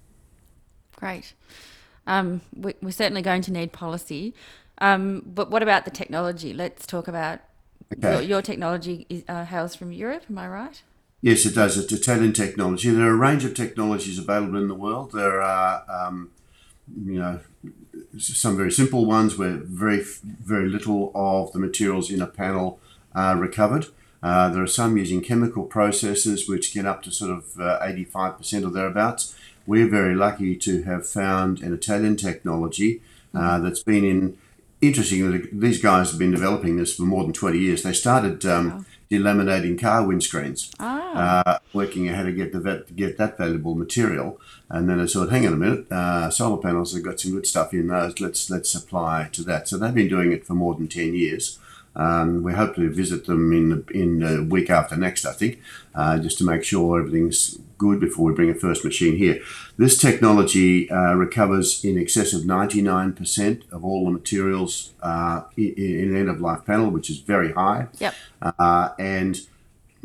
Great. 0.94 1.34
Um, 2.06 2.40
we, 2.54 2.74
are 2.84 2.90
certainly 2.90 3.22
going 3.22 3.42
to 3.42 3.52
need 3.52 3.72
policy. 3.72 4.34
Um, 4.78 5.22
but 5.26 5.50
what 5.50 5.62
about 5.62 5.84
the 5.84 5.90
technology? 5.90 6.52
Let's 6.52 6.86
talk 6.86 7.08
about 7.08 7.40
okay. 7.92 8.14
your, 8.14 8.22
your, 8.22 8.42
technology 8.42 9.06
is, 9.08 9.24
uh, 9.28 9.44
hails 9.44 9.74
from 9.74 9.92
Europe, 9.92 10.24
am 10.28 10.38
I 10.38 10.48
right? 10.48 10.82
Yes, 11.22 11.46
it 11.46 11.54
does. 11.54 11.78
It's 11.78 11.92
Italian 11.92 12.32
technology. 12.32 12.90
There 12.90 13.06
are 13.06 13.14
a 13.14 13.16
range 13.16 13.44
of 13.44 13.54
technologies 13.54 14.18
available 14.18 14.58
in 14.58 14.68
the 14.68 14.74
world. 14.74 15.12
There 15.12 15.40
are, 15.40 15.84
um, 15.88 16.30
you 17.04 17.18
know, 17.18 17.40
some 18.18 18.56
very 18.56 18.70
simple 18.70 19.06
ones 19.06 19.36
where 19.36 19.56
very, 19.56 20.04
very 20.22 20.68
little 20.68 21.10
of 21.14 21.52
the 21.52 21.58
materials 21.58 22.10
in 22.10 22.20
a 22.20 22.26
panel 22.26 22.78
are 23.14 23.36
recovered. 23.36 23.86
Uh, 24.22 24.48
there 24.48 24.62
are 24.62 24.68
some 24.68 24.96
using 24.96 25.20
chemical 25.20 25.64
processes 25.64 26.48
which 26.48 26.74
get 26.74 26.86
up 26.86 27.02
to 27.02 27.10
sort 27.10 27.30
of 27.30 27.60
uh, 27.60 27.78
85% 27.80 28.66
or 28.66 28.70
thereabouts. 28.70 29.34
We're 29.66 29.88
very 29.88 30.14
lucky 30.14 30.56
to 30.56 30.82
have 30.84 31.06
found 31.06 31.60
an 31.60 31.72
Italian 31.72 32.16
technology 32.16 33.02
uh, 33.34 33.58
that's 33.58 33.82
been 33.82 34.04
in. 34.04 34.38
Interesting 34.82 35.48
these 35.52 35.80
guys 35.80 36.10
have 36.10 36.18
been 36.18 36.32
developing 36.32 36.76
this 36.76 36.94
for 36.94 37.04
more 37.04 37.24
than 37.24 37.32
20 37.32 37.58
years. 37.58 37.82
They 37.82 37.94
started 37.94 38.44
um, 38.44 38.70
wow. 38.70 38.84
delaminating 39.10 39.80
car 39.80 40.02
windscreens, 40.02 40.70
ah. 40.78 41.42
uh, 41.46 41.58
working 41.72 42.10
out 42.10 42.16
how 42.16 42.22
to 42.24 42.32
get, 42.32 42.52
the, 42.52 42.84
get 42.94 43.16
that 43.16 43.38
valuable 43.38 43.74
material. 43.74 44.38
And 44.68 44.86
then 44.86 44.98
they 44.98 45.06
thought, 45.06 45.30
hang 45.30 45.46
on 45.46 45.54
a 45.54 45.56
minute, 45.56 45.90
uh, 45.90 46.28
solar 46.28 46.58
panels 46.58 46.92
have 46.92 47.02
got 47.02 47.18
some 47.18 47.32
good 47.32 47.46
stuff 47.46 47.72
in 47.72 47.86
those. 47.86 48.20
Let's 48.20 48.50
let's 48.50 48.74
apply 48.74 49.30
to 49.32 49.42
that. 49.44 49.66
So 49.66 49.78
they've 49.78 49.94
been 49.94 50.08
doing 50.08 50.30
it 50.30 50.44
for 50.44 50.52
more 50.52 50.74
than 50.74 50.88
10 50.88 51.14
years. 51.14 51.58
Um, 51.96 52.42
we 52.42 52.52
hope 52.52 52.76
to 52.76 52.90
visit 52.90 53.26
them 53.26 53.52
in 53.52 53.68
the, 53.70 53.84
in 53.92 54.20
the 54.20 54.44
week 54.44 54.70
after 54.70 54.96
next, 54.96 55.24
I 55.24 55.32
think, 55.32 55.60
uh, 55.94 56.18
just 56.18 56.38
to 56.38 56.44
make 56.44 56.62
sure 56.62 57.00
everything's 57.00 57.58
good 57.78 58.00
before 58.00 58.26
we 58.26 58.34
bring 58.34 58.50
a 58.50 58.54
first 58.54 58.84
machine 58.84 59.16
here. 59.16 59.40
This 59.76 59.98
technology 59.98 60.90
uh, 60.90 61.14
recovers 61.14 61.84
in 61.84 61.98
excess 61.98 62.32
of 62.32 62.42
99% 62.42 63.72
of 63.72 63.84
all 63.84 64.04
the 64.04 64.10
materials 64.10 64.92
uh, 65.02 65.42
in, 65.56 65.74
in 65.76 66.08
an 66.10 66.16
end 66.16 66.28
of 66.28 66.40
life 66.40 66.64
panel, 66.64 66.90
which 66.90 67.10
is 67.10 67.18
very 67.18 67.52
high. 67.52 67.88
Yep. 67.98 68.14
Uh, 68.42 68.90
and 68.98 69.40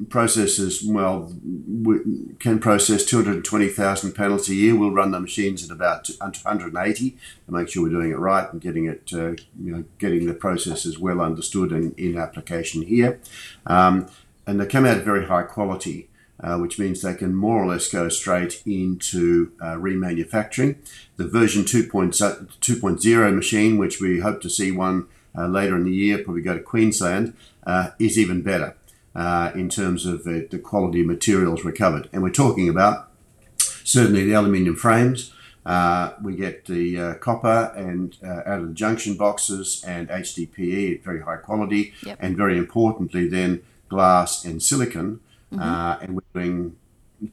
processes, 0.09 0.83
well, 0.85 1.33
we 1.43 1.99
can 2.39 2.59
process 2.59 3.05
220,000 3.05 4.13
panels 4.13 4.49
a 4.49 4.55
year. 4.55 4.75
We'll 4.75 4.91
run 4.91 5.11
the 5.11 5.19
machines 5.19 5.63
at 5.63 5.71
about 5.71 6.09
180 6.19 7.09
to 7.11 7.17
make 7.47 7.69
sure 7.69 7.83
we're 7.83 7.89
doing 7.89 8.11
it 8.11 8.17
right 8.17 8.51
and 8.51 8.61
getting 8.61 8.85
it, 8.85 9.09
uh, 9.13 9.31
you 9.61 9.75
know, 9.75 9.83
getting 9.99 10.25
the 10.25 10.33
processes 10.33 10.97
well 10.97 11.21
understood 11.21 11.71
and 11.71 11.97
in 11.99 12.17
application 12.17 12.81
here. 12.83 13.19
Um, 13.65 14.07
and 14.47 14.59
they 14.59 14.65
come 14.65 14.85
out 14.85 15.03
very 15.03 15.25
high 15.25 15.43
quality. 15.43 16.07
Uh, 16.43 16.57
which 16.57 16.79
means 16.79 17.03
they 17.03 17.13
can 17.13 17.35
more 17.35 17.63
or 17.63 17.67
less 17.67 17.87
go 17.87 18.09
straight 18.09 18.63
into 18.65 19.51
uh, 19.61 19.75
remanufacturing. 19.75 20.75
The 21.17 21.27
version 21.27 21.65
2.0 21.65 23.35
machine, 23.35 23.77
which 23.77 24.01
we 24.01 24.21
hope 24.21 24.41
to 24.41 24.49
see 24.49 24.71
one 24.71 25.05
uh, 25.37 25.45
later 25.45 25.75
in 25.75 25.83
the 25.83 25.91
year, 25.91 26.17
probably 26.17 26.41
go 26.41 26.55
to 26.55 26.63
Queensland, 26.63 27.35
uh, 27.67 27.91
is 27.99 28.17
even 28.17 28.41
better 28.41 28.75
uh, 29.15 29.51
in 29.55 29.69
terms 29.69 30.05
of 30.05 30.23
the, 30.23 30.47
the 30.49 30.59
quality 30.59 31.01
of 31.01 31.07
materials 31.07 31.63
recovered. 31.65 32.09
And 32.13 32.23
we're 32.23 32.29
talking 32.31 32.69
about 32.69 33.09
certainly 33.57 34.23
the 34.25 34.33
aluminium 34.33 34.75
frames. 34.75 35.33
Uh, 35.65 36.13
we 36.21 36.35
get 36.35 36.65
the 36.65 36.99
uh, 36.99 37.13
copper 37.15 37.71
and 37.75 38.17
uh, 38.23 38.41
out 38.45 38.61
of 38.61 38.67
the 38.69 38.73
junction 38.73 39.15
boxes 39.15 39.83
and 39.85 40.09
HDPE 40.09 40.95
at 40.95 41.03
very 41.03 41.21
high 41.21 41.35
quality, 41.37 41.93
Yep. 42.03 42.17
and 42.19 42.35
very 42.35 42.57
importantly, 42.57 43.27
then 43.27 43.61
glass 43.89 44.43
and 44.43 44.61
silicon. 44.63 45.19
Mm-hmm. 45.53 45.61
Uh, 45.61 45.97
and 46.01 46.15
we're 46.15 46.41
doing 46.41 46.77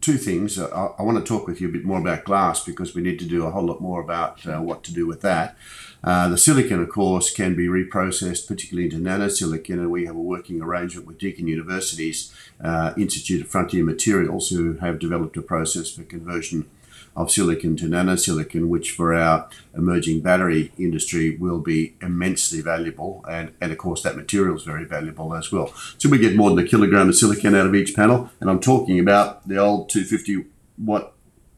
two 0.00 0.16
things. 0.16 0.58
I, 0.58 0.66
I 0.98 1.02
want 1.02 1.18
to 1.18 1.24
talk 1.24 1.46
with 1.46 1.60
you 1.60 1.68
a 1.68 1.72
bit 1.72 1.84
more 1.84 1.98
about 1.98 2.24
glass 2.24 2.64
because 2.64 2.94
we 2.94 3.02
need 3.02 3.18
to 3.20 3.24
do 3.24 3.46
a 3.46 3.50
whole 3.50 3.64
lot 3.64 3.80
more 3.80 4.00
about 4.00 4.46
uh, 4.46 4.60
what 4.60 4.84
to 4.84 4.92
do 4.92 5.06
with 5.06 5.22
that. 5.22 5.56
Uh, 6.04 6.28
the 6.28 6.38
silicon, 6.38 6.80
of 6.80 6.88
course, 6.88 7.32
can 7.32 7.56
be 7.56 7.66
reprocessed, 7.66 8.46
particularly 8.46 8.84
into 8.84 8.98
nanosilicon, 8.98 9.74
and 9.74 9.90
we 9.90 10.06
have 10.06 10.14
a 10.14 10.20
working 10.20 10.62
arrangement 10.62 11.06
with 11.06 11.18
Deakin 11.18 11.48
University's 11.48 12.32
uh, 12.62 12.92
Institute 12.96 13.42
of 13.42 13.48
Frontier 13.48 13.84
Materials, 13.84 14.50
who 14.50 14.74
have 14.74 14.98
developed 14.98 15.36
a 15.36 15.42
process 15.42 15.90
for 15.90 16.04
conversion 16.04 16.70
of 17.16 17.30
silicon 17.30 17.76
to 17.76 17.86
nanosilicon, 17.86 18.68
which 18.68 18.92
for 18.92 19.14
our 19.14 19.48
emerging 19.74 20.20
battery 20.20 20.72
industry 20.78 21.36
will 21.36 21.60
be 21.60 21.94
immensely 22.00 22.60
valuable. 22.60 23.24
And, 23.28 23.52
and 23.60 23.72
of 23.72 23.78
course, 23.78 24.02
that 24.02 24.16
material 24.16 24.56
is 24.56 24.62
very 24.62 24.84
valuable 24.84 25.34
as 25.34 25.50
well. 25.50 25.72
So 25.98 26.08
we 26.08 26.18
get 26.18 26.36
more 26.36 26.50
than 26.50 26.64
a 26.64 26.68
kilogram 26.68 27.08
of 27.08 27.16
silicon 27.16 27.54
out 27.54 27.66
of 27.66 27.74
each 27.74 27.94
panel. 27.94 28.30
And 28.40 28.48
I'm 28.48 28.60
talking 28.60 28.98
about 28.98 29.46
the 29.48 29.58
old 29.58 29.90
250 29.90 30.46
watt, 30.78 31.12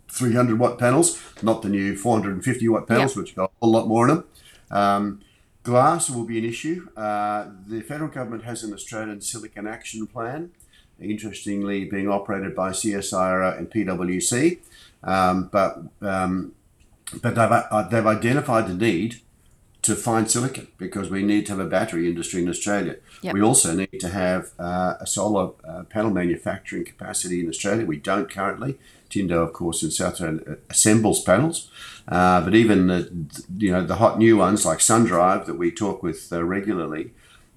300 0.08 0.58
watt 0.58 0.78
panels, 0.78 1.20
not 1.42 1.62
the 1.62 1.68
new 1.68 1.96
450 1.96 2.68
watt 2.68 2.86
panels, 2.86 3.16
which 3.16 3.36
got 3.36 3.50
a 3.50 3.64
whole 3.64 3.72
lot 3.72 3.86
more 3.86 4.08
in 4.08 4.16
them. 4.16 4.24
Um, 4.70 5.20
glass 5.62 6.10
will 6.10 6.24
be 6.24 6.38
an 6.38 6.44
issue. 6.44 6.88
Uh, 6.96 7.48
the 7.66 7.80
federal 7.82 8.10
government 8.10 8.44
has 8.44 8.62
an 8.62 8.72
Australian 8.72 9.20
Silicon 9.20 9.66
Action 9.66 10.06
Plan, 10.06 10.50
interestingly 11.00 11.84
being 11.84 12.08
operated 12.08 12.54
by 12.54 12.70
CSIRO 12.70 13.58
and 13.58 13.70
PwC. 13.70 14.58
Um, 15.02 15.48
but 15.50 15.82
um, 16.02 16.52
but 17.22 17.34
they've, 17.34 17.50
uh, 17.50 17.88
they've 17.88 18.06
identified 18.06 18.68
the 18.68 18.74
need 18.74 19.20
to 19.82 19.94
find 19.94 20.30
silicon 20.30 20.68
because 20.76 21.08
we 21.08 21.22
need 21.22 21.46
to 21.46 21.52
have 21.52 21.58
a 21.58 21.68
battery 21.68 22.06
industry 22.06 22.42
in 22.42 22.48
Australia. 22.48 22.96
Yep. 23.22 23.34
We 23.34 23.40
also 23.40 23.74
need 23.74 23.98
to 24.00 24.08
have 24.08 24.50
uh, 24.58 24.94
a 25.00 25.06
solar 25.06 25.52
uh, 25.66 25.84
panel 25.84 26.10
manufacturing 26.10 26.84
capacity 26.84 27.40
in 27.40 27.48
Australia. 27.48 27.86
We 27.86 27.96
don't 27.96 28.30
currently. 28.30 28.78
Tindo, 29.08 29.42
of 29.42 29.52
course, 29.52 29.82
in 29.82 29.90
South 29.90 30.12
Australia 30.12 30.58
assembles 30.68 31.20
panels, 31.22 31.68
uh, 32.06 32.40
but 32.42 32.54
even 32.54 32.86
the 32.86 33.10
you 33.58 33.72
know 33.72 33.84
the 33.84 33.96
hot 33.96 34.18
new 34.18 34.36
ones 34.36 34.64
like 34.64 34.78
SunDrive 34.78 35.46
that 35.46 35.58
we 35.58 35.72
talk 35.72 36.02
with 36.02 36.32
uh, 36.32 36.44
regularly 36.44 37.10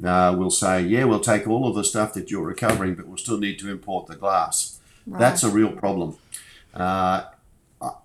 uh, 0.03 0.35
will 0.38 0.50
say, 0.50 0.81
yeah, 0.81 1.03
we'll 1.03 1.19
take 1.19 1.47
all 1.47 1.67
of 1.67 1.75
the 1.75 1.83
stuff 1.83 2.13
that 2.13 2.31
you're 2.31 2.43
recovering, 2.43 2.95
but 2.95 3.05
we'll 3.05 3.17
still 3.17 3.38
need 3.38 3.59
to 3.59 3.69
import 3.69 4.07
the 4.07 4.15
glass. 4.15 4.79
That's 5.05 5.43
a 5.43 5.50
real 5.50 5.71
problem. 5.73 6.17
Uh, 6.73 7.25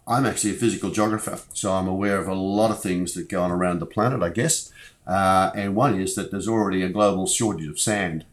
I'm 0.06 0.26
actually 0.26 0.52
a 0.52 0.54
physical 0.54 0.90
geographer, 0.90 1.38
so 1.52 1.72
I'm 1.72 1.88
aware 1.88 2.18
of 2.18 2.28
a 2.28 2.34
lot 2.34 2.70
of 2.70 2.82
things 2.82 3.14
that 3.14 3.28
go 3.28 3.42
on 3.42 3.50
around 3.50 3.78
the 3.78 3.86
planet, 3.86 4.22
I 4.22 4.30
guess. 4.30 4.72
Uh, 5.06 5.50
and 5.54 5.74
one 5.74 6.00
is 6.00 6.14
that 6.14 6.30
there's 6.30 6.48
already 6.48 6.82
a 6.82 6.88
global 6.88 7.26
shortage 7.26 7.68
of 7.68 7.78
sand. 7.78 8.24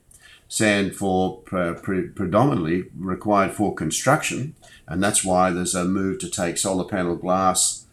Sand 0.48 0.96
for 0.96 1.38
pre- 1.40 1.74
pre- 1.74 2.08
predominantly 2.08 2.86
required 2.98 3.52
for 3.52 3.74
construction, 3.74 4.56
and 4.88 5.04
that's 5.04 5.24
why 5.24 5.52
there's 5.52 5.76
a 5.76 5.86
move 5.86 6.20
to 6.20 6.30
take 6.30 6.58
solar 6.58 6.86
panel 6.86 7.16
glass 7.16 7.86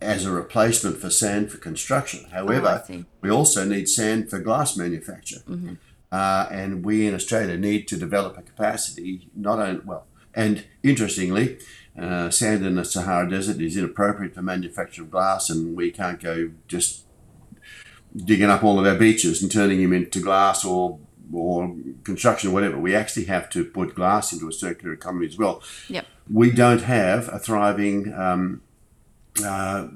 as 0.00 0.26
a 0.26 0.30
replacement 0.30 0.98
for 0.98 1.10
sand 1.10 1.50
for 1.50 1.58
construction. 1.58 2.26
However, 2.30 2.82
see. 2.86 3.04
we 3.20 3.30
also 3.30 3.64
need 3.64 3.88
sand 3.88 4.28
for 4.28 4.38
glass 4.38 4.76
manufacture. 4.76 5.40
Uh, 6.12 6.46
and 6.50 6.84
we 6.84 7.06
in 7.06 7.14
Australia 7.14 7.56
need 7.56 7.88
to 7.88 7.96
develop 7.96 8.38
a 8.38 8.42
capacity, 8.42 9.28
not 9.34 9.58
only, 9.58 9.80
well, 9.84 10.06
and 10.34 10.64
interestingly, 10.82 11.58
uh, 11.98 12.30
sand 12.30 12.66
in 12.66 12.74
the 12.74 12.84
Sahara 12.84 13.28
Desert 13.28 13.60
is 13.60 13.76
inappropriate 13.76 14.34
for 14.34 14.42
manufacture 14.42 15.02
of 15.02 15.10
glass, 15.10 15.48
and 15.48 15.76
we 15.76 15.90
can't 15.90 16.20
go 16.20 16.50
just 16.66 17.04
digging 18.16 18.50
up 18.50 18.62
all 18.62 18.78
of 18.78 18.86
our 18.86 18.98
beaches 18.98 19.42
and 19.42 19.50
turning 19.50 19.82
them 19.82 19.92
into 19.92 20.20
glass 20.20 20.64
or 20.64 20.98
or 21.32 21.74
construction 22.04 22.50
or 22.50 22.52
whatever. 22.52 22.78
We 22.78 22.94
actually 22.94 23.24
have 23.26 23.48
to 23.50 23.64
put 23.64 23.94
glass 23.94 24.32
into 24.32 24.48
a 24.48 24.52
circular 24.52 24.92
economy 24.92 25.26
as 25.26 25.38
well. 25.38 25.62
Yep. 25.88 26.06
We 26.30 26.50
don't 26.50 26.82
have 26.82 27.28
a 27.28 27.38
thriving 27.38 28.12
um, 28.14 28.62
uh, 29.42 29.88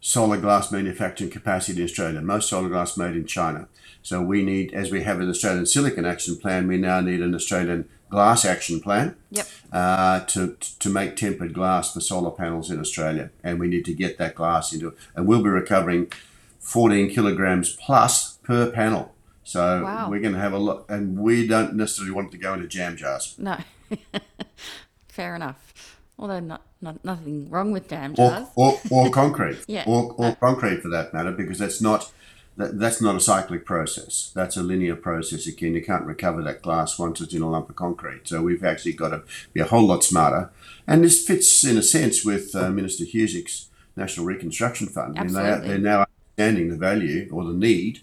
solar 0.00 0.36
glass 0.36 0.70
manufacturing 0.70 1.30
capacity 1.30 1.80
in 1.80 1.84
Australia. 1.84 2.20
Most 2.20 2.48
solar 2.48 2.68
glass 2.68 2.96
made 2.96 3.16
in 3.16 3.26
China. 3.26 3.68
So 4.02 4.22
we 4.22 4.42
need, 4.42 4.72
as 4.72 4.90
we 4.90 5.02
have 5.02 5.20
an 5.20 5.28
Australian 5.28 5.66
Silicon 5.66 6.06
Action 6.06 6.36
Plan, 6.36 6.66
we 6.66 6.78
now 6.78 7.00
need 7.00 7.20
an 7.20 7.34
Australian 7.34 7.88
Glass 8.10 8.44
Action 8.44 8.80
Plan 8.80 9.14
Yep. 9.30 9.46
uh, 9.72 10.20
to 10.26 10.56
to 10.80 10.88
make 10.90 11.16
tempered 11.16 11.54
glass 11.54 11.94
for 11.94 12.00
solar 12.00 12.30
panels 12.32 12.70
in 12.70 12.78
Australia, 12.80 13.30
and 13.42 13.58
we 13.60 13.68
need 13.68 13.84
to 13.86 13.94
get 13.94 14.18
that 14.18 14.34
glass 14.34 14.72
into, 14.74 14.92
and 15.14 15.26
we'll 15.26 15.42
be 15.42 15.48
recovering 15.48 16.12
14 16.58 17.08
kilograms 17.10 17.74
plus 17.76 18.36
per 18.42 18.70
panel. 18.70 19.14
So 19.44 19.82
Wow. 19.84 20.10
we're 20.10 20.20
going 20.20 20.34
to 20.34 20.40
have 20.40 20.52
a 20.52 20.58
lot, 20.58 20.84
and 20.88 21.18
we 21.18 21.46
don't 21.46 21.74
necessarily 21.74 22.12
want 22.12 22.28
it 22.28 22.32
to 22.32 22.38
go 22.38 22.52
into 22.54 22.66
jam 22.66 22.96
jars. 22.96 23.34
No. 23.38 23.56
Fair 25.08 25.34
enough. 25.36 25.96
Although 26.18 26.40
not, 26.40 26.62
not 26.82 27.02
nothing 27.04 27.48
wrong 27.48 27.72
with 27.72 27.88
jam 27.88 28.12
or, 28.12 28.30
jars. 28.30 28.46
or, 28.54 28.80
or 28.90 29.10
concrete, 29.22 29.58
Yeah. 29.66 29.84
or, 29.86 30.12
or 30.18 30.34
concrete 30.36 30.82
for 30.82 30.88
that 30.90 31.14
matter, 31.14 31.32
because 31.32 31.58
that's 31.58 31.80
not 31.80 32.12
that, 32.56 32.78
that's 32.78 33.00
not 33.00 33.16
a 33.16 33.20
cyclic 33.20 33.64
process. 33.64 34.30
That's 34.34 34.56
a 34.56 34.62
linear 34.62 34.96
process. 34.96 35.46
Again, 35.46 35.74
you 35.74 35.82
can't 35.82 36.04
recover 36.04 36.42
that 36.42 36.62
glass 36.62 36.98
once 36.98 37.20
it's 37.20 37.34
in 37.34 37.42
a 37.42 37.50
lump 37.50 37.70
of 37.70 37.76
concrete. 37.76 38.28
So 38.28 38.42
we've 38.42 38.64
actually 38.64 38.92
got 38.92 39.10
to 39.10 39.22
be 39.52 39.60
a 39.60 39.66
whole 39.66 39.86
lot 39.86 40.04
smarter. 40.04 40.50
And 40.86 41.04
this 41.04 41.24
fits 41.24 41.64
in 41.64 41.78
a 41.78 41.82
sense 41.82 42.24
with 42.24 42.54
uh, 42.54 42.70
Minister 42.70 43.04
Husic's 43.04 43.68
National 43.96 44.26
Reconstruction 44.26 44.88
Fund. 44.88 45.14
Mean, 45.14 45.32
they 45.32 45.40
Absolutely. 45.40 45.68
they're 45.68 45.78
now 45.78 46.06
understanding 46.38 46.68
the 46.68 46.76
value 46.76 47.28
or 47.32 47.44
the 47.44 47.52
need 47.52 48.00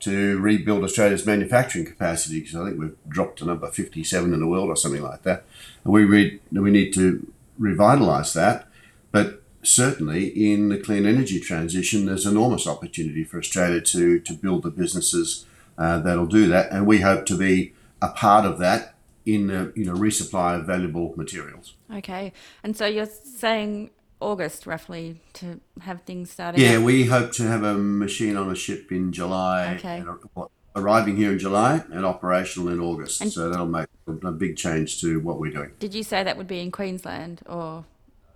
to 0.00 0.38
rebuild 0.38 0.84
Australia's 0.84 1.24
manufacturing 1.24 1.86
capacity 1.86 2.40
because 2.40 2.56
I 2.56 2.66
think 2.66 2.78
we've 2.78 2.96
dropped 3.08 3.38
to 3.38 3.46
number 3.46 3.70
57 3.70 4.34
in 4.34 4.40
the 4.40 4.46
world 4.46 4.68
or 4.68 4.76
something 4.76 5.02
like 5.02 5.22
that. 5.22 5.44
And 5.84 5.92
we, 5.92 6.04
re- 6.04 6.40
we 6.52 6.70
need 6.70 6.92
to 6.94 7.32
revitalise 7.58 8.34
that. 8.34 8.66
But 9.12 9.43
certainly 9.64 10.26
in 10.28 10.68
the 10.68 10.78
clean 10.78 11.06
energy 11.06 11.40
transition, 11.40 12.06
there's 12.06 12.26
enormous 12.26 12.66
opportunity 12.66 13.24
for 13.24 13.38
Australia 13.38 13.80
to, 13.80 14.20
to 14.20 14.32
build 14.32 14.62
the 14.62 14.70
businesses 14.70 15.46
uh, 15.78 15.98
that'll 16.00 16.26
do 16.26 16.46
that. 16.48 16.70
And 16.70 16.86
we 16.86 17.00
hope 17.00 17.26
to 17.26 17.36
be 17.36 17.74
a 18.00 18.08
part 18.08 18.44
of 18.44 18.58
that 18.58 18.94
in 19.24 19.46
the 19.46 19.72
you 19.74 19.84
know, 19.84 19.94
resupply 19.94 20.58
of 20.58 20.66
valuable 20.66 21.14
materials. 21.16 21.74
Okay. 21.92 22.32
And 22.62 22.76
so 22.76 22.86
you're 22.86 23.06
saying 23.06 23.90
August 24.20 24.66
roughly 24.66 25.20
to 25.34 25.60
have 25.80 26.02
things 26.02 26.30
starting. 26.30 26.60
Yeah, 26.60 26.76
up? 26.76 26.82
we 26.82 27.04
hope 27.04 27.32
to 27.32 27.44
have 27.44 27.62
a 27.62 27.74
machine 27.74 28.36
on 28.36 28.50
a 28.50 28.54
ship 28.54 28.92
in 28.92 29.12
July. 29.12 29.74
Okay. 29.76 29.98
And, 29.98 30.48
arriving 30.76 31.16
here 31.16 31.32
in 31.32 31.38
July 31.38 31.84
and 31.92 32.04
operational 32.04 32.68
in 32.68 32.80
August. 32.80 33.20
And- 33.20 33.32
so 33.32 33.48
that'll 33.48 33.66
make 33.66 33.86
a 34.06 34.32
big 34.32 34.56
change 34.56 35.00
to 35.00 35.20
what 35.20 35.38
we're 35.38 35.52
doing. 35.52 35.70
Did 35.78 35.94
you 35.94 36.02
say 36.02 36.22
that 36.24 36.36
would 36.36 36.48
be 36.48 36.60
in 36.60 36.70
Queensland 36.70 37.42
or? 37.46 37.84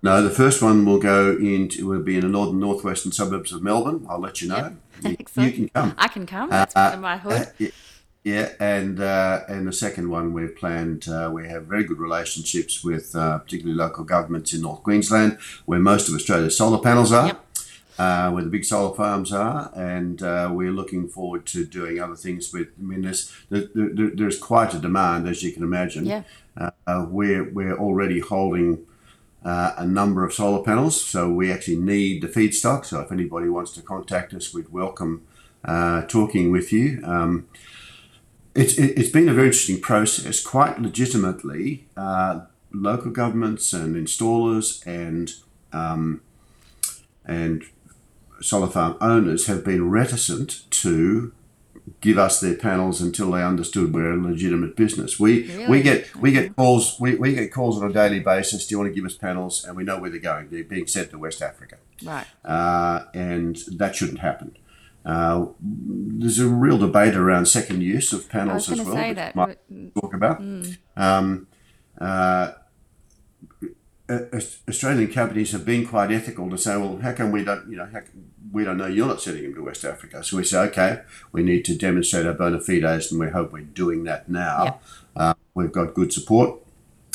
No, 0.01 0.21
the 0.21 0.29
first 0.29 0.61
one 0.61 0.85
will 0.85 0.99
go 0.99 1.31
into 1.31 1.85
will 1.85 2.01
be 2.01 2.15
in 2.15 2.21
the 2.21 2.29
northern 2.29 2.59
northwestern 2.59 3.11
suburbs 3.11 3.51
of 3.51 3.61
Melbourne. 3.61 4.05
I'll 4.09 4.19
let 4.19 4.41
you 4.41 4.47
know. 4.47 4.75
You, 5.01 5.15
you 5.37 5.51
can 5.53 5.69
come. 5.69 5.95
I 5.97 6.09
can 6.09 6.25
come. 6.25 6.49
That's 6.49 6.75
in 6.93 6.99
my 6.99 7.15
hood. 7.17 7.47
Uh, 7.57 7.67
yeah, 8.25 8.49
and 8.59 8.99
uh, 8.99 9.43
and 9.47 9.65
the 9.65 9.71
second 9.71 10.09
one 10.09 10.33
we've 10.33 10.53
planned. 10.57 11.07
Uh, 11.07 11.29
we 11.33 11.47
have 11.47 11.67
very 11.67 11.85
good 11.85 11.99
relationships 11.99 12.83
with 12.83 13.15
uh, 13.15 13.37
particularly 13.39 13.77
local 13.77 14.03
governments 14.03 14.53
in 14.53 14.61
North 14.61 14.83
Queensland, 14.83 15.37
where 15.65 15.79
most 15.79 16.09
of 16.09 16.15
Australia's 16.15 16.57
solar 16.57 16.79
panels 16.79 17.13
are. 17.13 17.27
Yep. 17.27 17.45
uh, 17.97 18.31
where 18.31 18.43
the 18.43 18.49
big 18.49 18.65
solar 18.65 18.93
farms 18.93 19.31
are, 19.31 19.71
and 19.73 20.21
uh, 20.21 20.49
we're 20.51 20.71
looking 20.71 21.07
forward 21.07 21.45
to 21.45 21.65
doing 21.65 22.01
other 22.01 22.15
things 22.17 22.51
with. 22.51 22.67
I 22.77 22.83
mean, 22.83 23.03
there's 23.03 23.31
there, 23.49 23.69
there, 23.73 24.11
there's 24.13 24.37
quite 24.37 24.73
a 24.73 24.79
demand, 24.79 25.29
as 25.29 25.43
you 25.43 25.53
can 25.53 25.63
imagine. 25.63 26.05
Yeah. 26.05 26.23
Uh, 26.57 27.05
we're 27.09 27.49
we're 27.49 27.77
already 27.77 28.19
holding 28.19 28.85
uh, 29.43 29.73
a 29.77 29.85
number 29.85 30.25
of 30.25 30.33
solar 30.33 30.63
panels, 30.63 31.01
so 31.01 31.29
we 31.29 31.51
actually 31.51 31.77
need 31.77 32.21
the 32.21 32.27
feedstock. 32.27 32.85
So 32.85 32.99
if 33.01 33.11
anybody 33.11 33.49
wants 33.49 33.71
to 33.73 33.81
contact 33.81 34.33
us, 34.33 34.53
we'd 34.53 34.69
welcome 34.69 35.25
uh, 35.63 36.03
talking 36.03 36.51
with 36.51 36.73
you. 36.73 37.01
Um, 37.03 37.47
it's, 38.55 38.77
it's 38.77 39.09
been 39.09 39.29
a 39.29 39.33
very 39.33 39.47
interesting 39.47 39.79
process. 39.79 40.41
Quite 40.41 40.81
legitimately, 40.81 41.87
uh, 41.95 42.41
local 42.71 43.11
governments 43.11 43.73
and 43.73 43.95
installers 43.95 44.85
and 44.85 45.33
um, 45.71 46.21
and 47.25 47.63
solar 48.41 48.67
farm 48.67 48.97
owners 49.01 49.47
have 49.47 49.63
been 49.63 49.89
reticent 49.89 50.69
to 50.71 51.31
give 52.01 52.17
us 52.17 52.39
their 52.39 52.55
panels 52.55 53.01
until 53.01 53.31
they 53.31 53.43
understood 53.43 53.93
we're 53.93 54.11
a 54.13 54.17
legitimate 54.17 54.75
business. 54.75 55.19
We 55.19 55.47
Really? 55.47 55.67
we 55.67 55.81
get 55.81 56.15
we 56.15 56.31
get 56.31 56.55
calls 56.55 56.97
we, 56.99 57.15
we 57.15 57.33
get 57.33 57.51
calls 57.51 57.81
on 57.81 57.89
a 57.89 57.93
daily 57.93 58.19
basis. 58.19 58.67
Do 58.67 58.73
you 58.73 58.79
want 58.79 58.89
to 58.91 58.95
give 58.95 59.05
us 59.05 59.15
panels? 59.15 59.63
And 59.65 59.75
we 59.77 59.83
know 59.83 59.99
where 59.99 60.09
they're 60.09 60.19
going. 60.19 60.49
They're 60.49 60.63
being 60.63 60.87
sent 60.87 61.11
to 61.11 61.17
West 61.17 61.41
Africa, 61.41 61.77
Right. 62.03 62.25
uh, 62.45 63.05
and 63.13 63.57
that 63.77 63.95
shouldn't 63.95 64.19
happen. 64.19 64.57
Uh, 65.05 65.47
there's 65.61 66.39
a 66.39 66.47
real 66.47 66.77
debate 66.77 67.15
around 67.15 67.45
second 67.47 67.81
use 67.81 68.11
of 68.13 68.29
panels 68.29 68.69
as 68.71 68.81
well. 68.81 68.93
say 68.95 69.13
that. 69.13 69.35
might 69.35 69.57
talk 69.95 70.13
about. 70.13 70.41
Um, 70.97 71.47
uh, 71.99 72.51
Australian 74.67 75.11
companies 75.11 75.51
have 75.51 75.65
been 75.65 75.85
quite 75.85 76.11
ethical 76.11 76.49
to 76.49 76.57
say, 76.57 76.75
well, 76.77 76.97
how 76.97 77.13
come 77.13 77.31
we 77.31 77.43
don't, 77.43 77.69
you 77.69 77.77
know, 77.77 77.85
how 77.91 77.99
we 78.51 78.63
don't 78.63 78.77
know 78.77 78.87
you're 78.87 79.07
not 79.07 79.21
sending 79.21 79.43
them 79.43 79.55
to 79.55 79.63
West 79.63 79.85
Africa? 79.85 80.23
So 80.23 80.37
we 80.37 80.43
say, 80.43 80.59
okay, 80.69 81.01
we 81.31 81.43
need 81.43 81.65
to 81.65 81.75
demonstrate 81.77 82.25
our 82.25 82.33
bona 82.33 82.59
fides, 82.59 83.11
and 83.11 83.19
we 83.19 83.29
hope 83.29 83.51
we're 83.51 83.61
doing 83.63 84.03
that 84.05 84.29
now. 84.29 84.63
Yep. 84.63 84.83
Uh, 85.15 85.33
we've 85.53 85.71
got 85.71 85.93
good 85.93 86.11
support. 86.13 86.59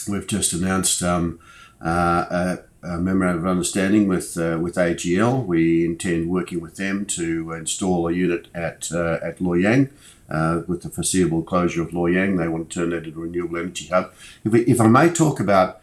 We've 0.09 0.27
just 0.27 0.53
announced 0.53 1.03
um, 1.03 1.39
uh, 1.85 2.59
a, 2.83 2.87
a 2.87 2.99
memorandum 2.99 3.45
of 3.45 3.51
understanding 3.51 4.07
with 4.09 4.37
uh, 4.37 4.59
with 4.61 4.75
AGL. 4.77 5.45
We 5.47 5.85
intend 5.85 6.29
working 6.29 6.61
with 6.61 6.77
them 6.77 7.07
to 7.07 7.53
install 7.53 8.07
a 8.09 8.13
unit 8.13 8.49
at 8.55 8.91
uh, 8.93 9.19
at 9.23 9.41
Loy 9.41 9.55
Yang. 9.55 9.91
Uh, 10.29 10.63
with 10.67 10.83
the 10.83 10.89
foreseeable 10.89 11.43
closure 11.43 11.83
of 11.83 11.93
Loy 11.93 12.07
Yang, 12.09 12.37
they 12.37 12.49
want 12.49 12.71
to 12.71 12.81
turn 12.81 12.91
that 12.91 13.05
into 13.05 13.19
a 13.19 13.23
renewable 13.25 13.59
energy 13.59 13.89
hub. 13.89 14.11
If, 14.43 14.53
we, 14.53 14.61
if 14.63 14.81
I 14.81 14.87
may 14.89 15.11
talk 15.11 15.39
about 15.39 15.83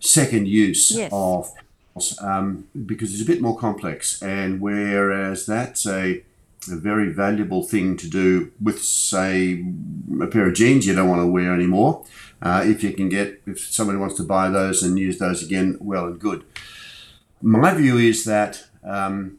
second 0.00 0.48
use 0.48 0.90
Yes. 0.90 1.08
of 1.12 1.52
um, 2.20 2.66
because 2.86 3.12
it's 3.12 3.22
a 3.22 3.26
bit 3.26 3.40
more 3.40 3.56
complex, 3.58 4.22
and 4.22 4.60
whereas 4.60 5.46
that's 5.46 5.86
a, 5.86 6.22
a 6.70 6.76
very 6.76 7.12
valuable 7.12 7.62
thing 7.62 7.96
to 7.96 8.08
do 8.08 8.52
with, 8.60 8.82
say, 8.82 9.64
a 10.20 10.26
pair 10.26 10.48
of 10.48 10.54
jeans 10.54 10.86
you 10.86 10.94
don't 10.94 11.08
want 11.08 11.20
to 11.20 11.26
wear 11.26 11.52
anymore. 11.52 12.04
Uh, 12.42 12.62
if 12.64 12.82
you 12.82 12.92
can 12.92 13.08
get, 13.08 13.42
if 13.46 13.60
somebody 13.60 13.98
wants 13.98 14.14
to 14.16 14.22
buy 14.22 14.48
those 14.48 14.82
and 14.82 14.98
use 14.98 15.18
those 15.18 15.42
again, 15.42 15.76
well 15.80 16.06
and 16.06 16.18
good. 16.18 16.44
My 17.42 17.74
view 17.74 17.98
is 17.98 18.24
that 18.24 18.64
um, 18.82 19.38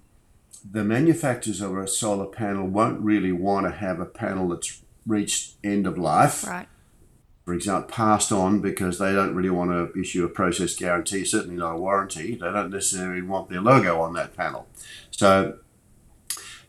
the 0.70 0.84
manufacturers 0.84 1.62
of 1.62 1.77
a 1.77 1.88
solar 1.88 2.25
panel 2.27 2.67
won't 2.67 3.00
really 3.01 3.31
want 3.31 3.65
to 3.65 3.72
have 3.72 4.00
a 4.00 4.05
panel 4.05 4.50
that's 4.50 4.81
reached 5.08 5.55
end 5.63 5.88
of 5.88 5.98
life 5.98 6.46
Right. 6.48 6.67
For 7.43 7.53
example, 7.53 7.89
passed 7.89 8.31
on 8.31 8.62
because 8.62 9.00
they 9.00 9.13
don't 9.13 9.36
really 9.36 9.50
want 9.50 9.71
to 9.71 10.00
issue 10.00 10.24
a 10.24 10.29
process 10.29 10.75
guarantee, 10.75 11.25
certainly 11.25 11.57
not 11.57 11.75
a 11.75 11.77
warranty. 11.77 12.36
They 12.36 12.51
don't 12.51 12.69
necessarily 12.69 13.21
want 13.21 13.50
their 13.50 13.62
logo 13.62 14.00
on 14.00 14.13
that 14.13 14.36
panel. 14.38 14.67
So, 15.10 15.57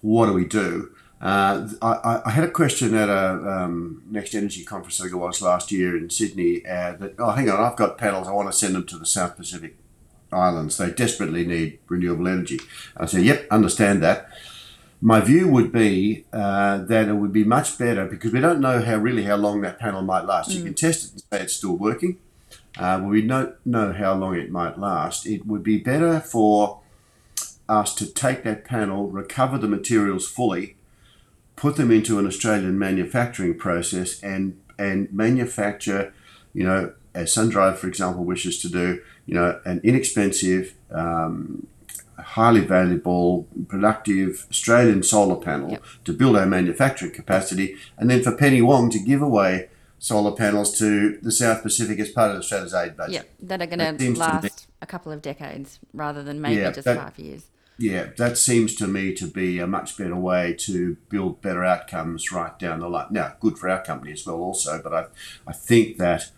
what 0.00 0.26
do 0.26 0.32
we 0.32 0.46
do? 0.46 0.94
Uh, 1.20 1.68
I, 1.80 2.22
I 2.24 2.30
had 2.30 2.42
a 2.42 2.50
question 2.50 2.94
at 2.94 3.08
a 3.08 3.48
um, 3.48 4.02
Next 4.10 4.34
Energy 4.34 4.64
conference, 4.64 5.00
I 5.00 5.14
was 5.14 5.40
last 5.40 5.70
year 5.70 5.96
in 5.96 6.10
Sydney, 6.10 6.66
uh, 6.66 6.96
that, 6.96 7.14
oh, 7.18 7.30
hang 7.30 7.48
on, 7.48 7.60
I've 7.60 7.76
got 7.76 7.96
panels, 7.96 8.26
I 8.26 8.32
want 8.32 8.50
to 8.50 8.58
send 8.58 8.74
them 8.74 8.86
to 8.86 8.98
the 8.98 9.06
South 9.06 9.36
Pacific 9.36 9.76
Islands. 10.32 10.78
They 10.78 10.90
desperately 10.90 11.46
need 11.46 11.78
renewable 11.86 12.26
energy. 12.26 12.58
I 12.96 13.06
said, 13.06 13.22
yep, 13.22 13.46
understand 13.52 14.02
that. 14.02 14.30
My 15.04 15.20
view 15.20 15.48
would 15.48 15.72
be 15.72 16.26
uh, 16.32 16.78
that 16.84 17.08
it 17.08 17.14
would 17.14 17.32
be 17.32 17.42
much 17.42 17.76
better 17.76 18.06
because 18.06 18.32
we 18.32 18.38
don't 18.38 18.60
know 18.60 18.80
how 18.80 18.98
really 18.98 19.24
how 19.24 19.34
long 19.34 19.60
that 19.62 19.80
panel 19.80 20.00
might 20.00 20.26
last. 20.26 20.52
You 20.52 20.62
can 20.62 20.74
test 20.74 21.04
it 21.04 21.10
and 21.10 21.20
say 21.20 21.42
it's 21.42 21.54
still 21.54 21.76
working, 21.76 22.18
uh, 22.78 23.00
but 23.00 23.08
we 23.08 23.26
don't 23.26 23.56
know 23.66 23.92
how 23.92 24.14
long 24.14 24.36
it 24.36 24.52
might 24.52 24.78
last. 24.78 25.26
It 25.26 25.44
would 25.44 25.64
be 25.64 25.78
better 25.78 26.20
for 26.20 26.82
us 27.68 27.96
to 27.96 28.06
take 28.06 28.44
that 28.44 28.64
panel, 28.64 29.08
recover 29.08 29.58
the 29.58 29.66
materials 29.66 30.28
fully, 30.28 30.76
put 31.56 31.74
them 31.74 31.90
into 31.90 32.20
an 32.20 32.26
Australian 32.28 32.78
manufacturing 32.78 33.58
process, 33.58 34.22
and 34.22 34.60
and 34.78 35.12
manufacture, 35.12 36.14
you 36.54 36.62
know, 36.62 36.92
as 37.12 37.34
SunDrive, 37.34 37.76
for 37.76 37.88
example, 37.88 38.22
wishes 38.24 38.62
to 38.62 38.68
do, 38.68 39.02
you 39.26 39.34
know, 39.34 39.60
an 39.64 39.80
inexpensive. 39.82 40.74
Um, 40.92 41.66
highly 42.22 42.60
valuable, 42.60 43.46
productive 43.68 44.46
Australian 44.50 45.02
solar 45.02 45.36
panel 45.36 45.70
Yep. 45.70 45.82
to 46.04 46.12
build 46.12 46.36
our 46.36 46.46
manufacturing 46.46 47.12
capacity, 47.12 47.76
and 47.98 48.08
then 48.10 48.22
for 48.22 48.32
Penny 48.36 48.62
Wong 48.62 48.90
to 48.90 48.98
give 48.98 49.22
away 49.22 49.68
solar 49.98 50.32
panels 50.32 50.76
to 50.78 51.18
the 51.22 51.30
South 51.30 51.62
Pacific 51.62 51.98
as 52.00 52.10
part 52.10 52.30
of 52.32 52.38
Australia's 52.38 52.74
aid 52.74 52.96
budget. 52.96 53.14
Yeah, 53.14 53.46
that 53.48 53.62
are 53.62 53.66
going 53.66 53.78
to 53.78 54.02
seems 54.02 54.18
to 54.18 54.24
be- 54.24 54.48
last 54.48 54.66
a 54.80 54.86
couple 54.86 55.12
of 55.12 55.22
decades 55.22 55.78
rather 55.92 56.22
than 56.24 56.40
maybe 56.40 56.60
Yeah, 56.60 56.72
just 56.72 56.84
that- 56.86 56.96
five 56.98 57.18
years. 57.18 57.44
Yeah, 57.78 58.08
that 58.16 58.36
seems 58.38 58.74
to 58.76 58.86
me 58.86 59.12
to 59.14 59.26
be 59.26 59.58
a 59.58 59.66
much 59.66 59.96
better 59.96 60.14
way 60.14 60.52
to 60.60 60.96
build 61.08 61.40
better 61.40 61.64
outcomes 61.64 62.30
right 62.30 62.56
down 62.58 62.80
the 62.80 62.88
line. 62.88 63.06
Now, 63.10 63.32
good 63.40 63.58
for 63.58 63.68
our 63.68 63.82
company 63.82 64.12
as 64.12 64.24
well, 64.26 64.36
also, 64.36 64.80
but 64.82 64.92
I, 64.92 65.06
I 65.46 65.52
think 65.52 65.96
that 65.98 66.30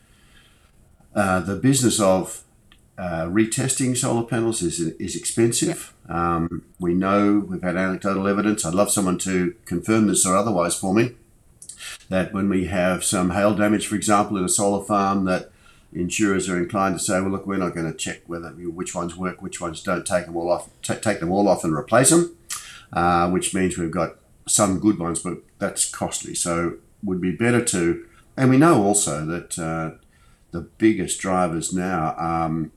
uh, 1.15 1.41
the 1.41 1.57
business 1.57 2.01
of 2.01 2.44
uh, 2.97 3.27
retesting 3.27 3.97
solar 3.97 4.25
panels 4.25 4.63
is, 4.63 4.81
is 4.81 5.17
expensive. 5.17 5.95
Um, 6.09 6.65
we 6.79 6.95
know, 6.95 7.45
we've 7.49 7.63
had 7.63 7.77
anecdotal 7.77 8.29
evidence. 8.29 8.65
I'd 8.65 8.75
love 8.75 8.91
someone 8.91 9.19
to 9.19 9.55
confirm 9.65 10.07
this 10.07 10.25
or 10.25 10.37
otherwise 10.37 10.77
for 10.77 10.95
me 10.95 11.13
that 12.09 12.33
when 12.33 12.49
we 12.49 12.67
have 12.67 13.05
some 13.05 13.31
hail 13.31 13.55
damage, 13.55 13.87
for 13.87 13.97
example, 13.97 14.37
in 14.37 14.45
a 14.45 14.49
solar 14.49 14.85
farm, 14.85 15.25
that 15.25 15.51
insurers 15.93 16.49
are 16.49 16.59
inclined 16.59 16.99
to 16.99 17.05
say, 17.05 17.21
well, 17.21 17.31
look, 17.31 17.47
we're 17.47 17.57
not 17.57 17.75
going 17.75 17.91
to 17.91 17.97
check 17.97 18.23
whether 18.27 18.51
which 18.51 18.95
ones 18.95 19.17
work, 19.17 19.43
which 19.43 19.61
ones 19.61 19.83
don't. 19.83 20.07
Take 20.07 20.27
them 20.27 20.37
all 20.37 20.51
off, 20.51 20.69
ta 20.83 20.95
take 20.95 21.21
them 21.21 21.31
all 21.31 21.49
off, 21.49 21.65
and 21.65 21.75
replace 21.75 22.11
them. 22.11 22.37
Uh, 22.93 23.29
which 23.29 23.53
means 23.53 23.77
we've 23.77 23.91
got 23.91 24.17
some 24.47 24.79
good 24.79 24.99
ones, 25.01 25.21
but 25.21 25.39
that's 25.59 25.91
costly. 25.91 26.35
So 26.35 26.77
would 27.03 27.21
be 27.21 27.33
better 27.33 27.65
to, 27.65 28.07
and 28.37 28.51
we 28.51 28.57
know 28.57 28.85
also 28.85 29.27
that 29.27 29.59
uh, 29.59 29.99
the 30.53 30.61
biggest 30.61 31.21
drivers 31.21 31.73
now 31.73 32.15
um, 32.17 32.71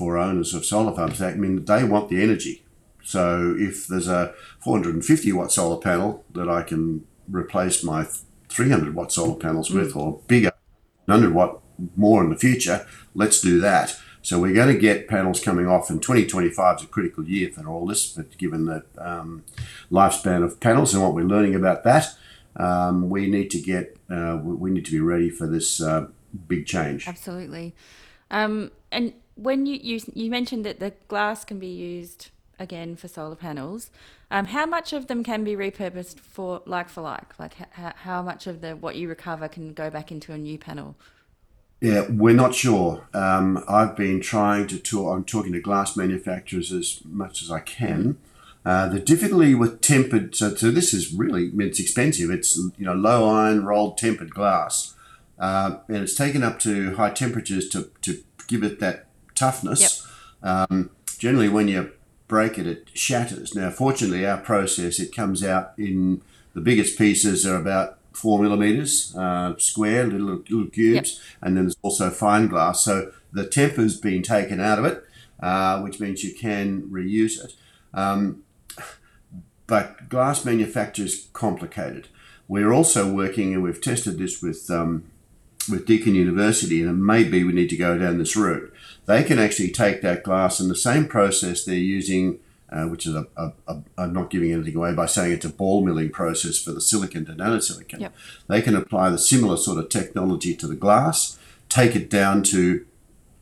for 0.00 0.16
owners 0.16 0.54
of 0.54 0.64
solar 0.64 0.96
farms, 0.96 1.20
I 1.20 1.34
mean, 1.34 1.62
they 1.66 1.84
want 1.84 2.08
the 2.08 2.22
energy. 2.22 2.64
So 3.04 3.54
if 3.58 3.86
there's 3.86 4.08
a 4.08 4.32
450 4.60 5.30
watt 5.34 5.52
solar 5.52 5.78
panel 5.78 6.24
that 6.32 6.48
I 6.48 6.62
can 6.62 7.04
replace 7.28 7.84
my 7.84 8.06
300 8.48 8.94
watt 8.94 9.12
solar 9.12 9.38
panels 9.38 9.70
with, 9.70 9.94
or 9.94 10.22
bigger, 10.26 10.52
100 11.04 11.34
watt 11.34 11.60
more 11.96 12.24
in 12.24 12.30
the 12.30 12.36
future, 12.36 12.86
let's 13.14 13.42
do 13.42 13.60
that. 13.60 13.94
So 14.22 14.40
we're 14.40 14.54
going 14.54 14.74
to 14.74 14.80
get 14.80 15.06
panels 15.06 15.38
coming 15.38 15.66
off, 15.66 15.90
and 15.90 16.00
2025 16.00 16.78
is 16.78 16.82
a 16.84 16.86
critical 16.86 17.28
year 17.28 17.50
for 17.50 17.68
all 17.68 17.86
this. 17.86 18.10
But 18.10 18.38
given 18.38 18.64
the 18.64 18.82
um, 18.96 19.44
lifespan 19.92 20.42
of 20.42 20.60
panels 20.60 20.94
and 20.94 21.02
what 21.02 21.14
we're 21.14 21.26
learning 21.26 21.54
about 21.54 21.84
that, 21.84 22.16
um, 22.56 23.10
we 23.10 23.26
need 23.26 23.50
to 23.50 23.60
get 23.60 23.98
uh, 24.10 24.38
we 24.42 24.54
we 24.54 24.70
need 24.70 24.86
to 24.86 24.92
be 24.92 25.00
ready 25.00 25.28
for 25.28 25.46
this 25.46 25.82
uh, 25.82 26.06
big 26.48 26.64
change. 26.64 27.06
Absolutely. 27.06 27.74
Um, 28.30 28.70
and 28.90 29.12
when 29.40 29.66
you, 29.66 29.78
you 29.82 30.00
you 30.14 30.30
mentioned 30.30 30.64
that 30.64 30.80
the 30.80 30.92
glass 31.08 31.44
can 31.44 31.58
be 31.58 31.68
used 31.68 32.30
again 32.58 32.94
for 32.94 33.08
solar 33.08 33.36
panels, 33.36 33.90
um, 34.30 34.46
how 34.46 34.66
much 34.66 34.92
of 34.92 35.06
them 35.06 35.24
can 35.24 35.42
be 35.42 35.56
repurposed 35.56 36.20
for 36.20 36.62
like 36.66 36.88
for 36.88 37.00
like? 37.00 37.38
Like 37.38 37.54
how, 37.72 37.92
how 37.96 38.22
much 38.22 38.46
of 38.46 38.60
the 38.60 38.76
what 38.76 38.96
you 38.96 39.08
recover 39.08 39.48
can 39.48 39.72
go 39.72 39.90
back 39.90 40.12
into 40.12 40.32
a 40.32 40.38
new 40.38 40.58
panel? 40.58 40.96
Yeah, 41.80 42.06
we're 42.10 42.34
not 42.34 42.54
sure. 42.54 43.08
Um, 43.14 43.64
I've 43.66 43.96
been 43.96 44.20
trying 44.20 44.66
to 44.66 44.78
talk. 44.78 45.16
I'm 45.16 45.24
talking 45.24 45.52
to 45.52 45.60
glass 45.60 45.96
manufacturers 45.96 46.72
as 46.72 47.00
much 47.04 47.42
as 47.42 47.50
I 47.50 47.60
can. 47.60 48.18
Uh, 48.66 48.88
the 48.88 49.00
difficulty 49.00 49.54
with 49.54 49.80
tempered, 49.80 50.34
so, 50.34 50.54
so 50.54 50.70
this 50.70 50.92
is 50.92 51.14
really, 51.14 51.50
it's 51.64 51.80
expensive. 51.80 52.30
It's 52.30 52.56
you 52.56 52.84
know 52.84 52.92
low 52.92 53.26
iron 53.30 53.64
rolled 53.64 53.96
tempered 53.96 54.34
glass, 54.34 54.94
uh, 55.38 55.78
and 55.88 55.96
it's 55.96 56.14
taken 56.14 56.42
up 56.42 56.58
to 56.60 56.94
high 56.96 57.10
temperatures 57.10 57.70
to, 57.70 57.90
to 58.02 58.22
give 58.46 58.62
it 58.62 58.78
that 58.80 59.06
toughness. 59.40 59.82
Um, 60.42 60.90
generally, 61.18 61.48
when 61.48 61.68
you 61.68 61.90
break 62.28 62.58
it, 62.58 62.66
it 62.66 62.90
shatters. 62.94 63.54
Now, 63.54 63.70
fortunately, 63.70 64.24
our 64.26 64.38
process 64.38 65.00
it 65.00 65.14
comes 65.14 65.42
out 65.44 65.72
in 65.76 66.22
the 66.54 66.60
biggest 66.60 66.98
pieces 66.98 67.46
are 67.46 67.56
about 67.56 67.98
four 68.12 68.38
millimeters 68.42 69.14
uh, 69.16 69.54
square, 69.58 70.04
little 70.06 70.42
little 70.48 70.66
cubes, 70.66 71.20
and 71.42 71.56
then 71.56 71.64
there's 71.64 71.76
also 71.82 72.10
fine 72.10 72.48
glass. 72.48 72.84
So 72.84 73.12
the 73.32 73.46
temper's 73.46 74.00
been 74.00 74.22
taken 74.22 74.60
out 74.60 74.78
of 74.78 74.84
it, 74.84 75.04
uh, 75.40 75.80
which 75.80 76.00
means 76.00 76.24
you 76.24 76.34
can 76.34 76.82
reuse 76.82 77.44
it. 77.44 77.54
Um, 77.94 78.42
but 79.66 80.08
glass 80.08 80.44
manufacture 80.44 81.04
is 81.04 81.28
complicated. 81.32 82.08
We're 82.48 82.72
also 82.72 83.12
working, 83.12 83.54
and 83.54 83.62
we've 83.62 83.80
tested 83.80 84.18
this 84.18 84.42
with 84.42 84.68
um, 84.70 85.04
with 85.68 85.86
Deakin 85.86 86.14
University, 86.14 86.82
and 86.82 87.04
maybe 87.04 87.44
we 87.44 87.52
need 87.52 87.68
to 87.70 87.76
go 87.76 87.98
down 87.98 88.18
this 88.18 88.36
route. 88.36 88.72
They 89.06 89.22
can 89.22 89.38
actually 89.38 89.70
take 89.70 90.02
that 90.02 90.22
glass 90.22 90.60
and 90.60 90.70
the 90.70 90.76
same 90.76 91.06
process 91.06 91.64
they're 91.64 91.74
using, 91.74 92.38
uh, 92.70 92.84
which 92.84 93.06
is 93.06 93.14
a, 93.14 93.26
a, 93.36 93.52
a, 93.66 93.82
I'm 93.98 94.12
not 94.12 94.30
giving 94.30 94.52
anything 94.52 94.76
away 94.76 94.94
by 94.94 95.06
saying 95.06 95.32
it's 95.32 95.44
a 95.44 95.50
ball 95.50 95.84
milling 95.84 96.10
process 96.10 96.58
for 96.58 96.72
the 96.72 96.80
silicon 96.80 97.24
to 97.26 97.32
nanosilicon. 97.32 98.00
Yep. 98.00 98.14
They 98.48 98.62
can 98.62 98.76
apply 98.76 99.10
the 99.10 99.18
similar 99.18 99.56
sort 99.56 99.78
of 99.78 99.88
technology 99.88 100.54
to 100.56 100.66
the 100.66 100.76
glass, 100.76 101.38
take 101.68 101.96
it 101.96 102.08
down 102.08 102.42
to 102.44 102.86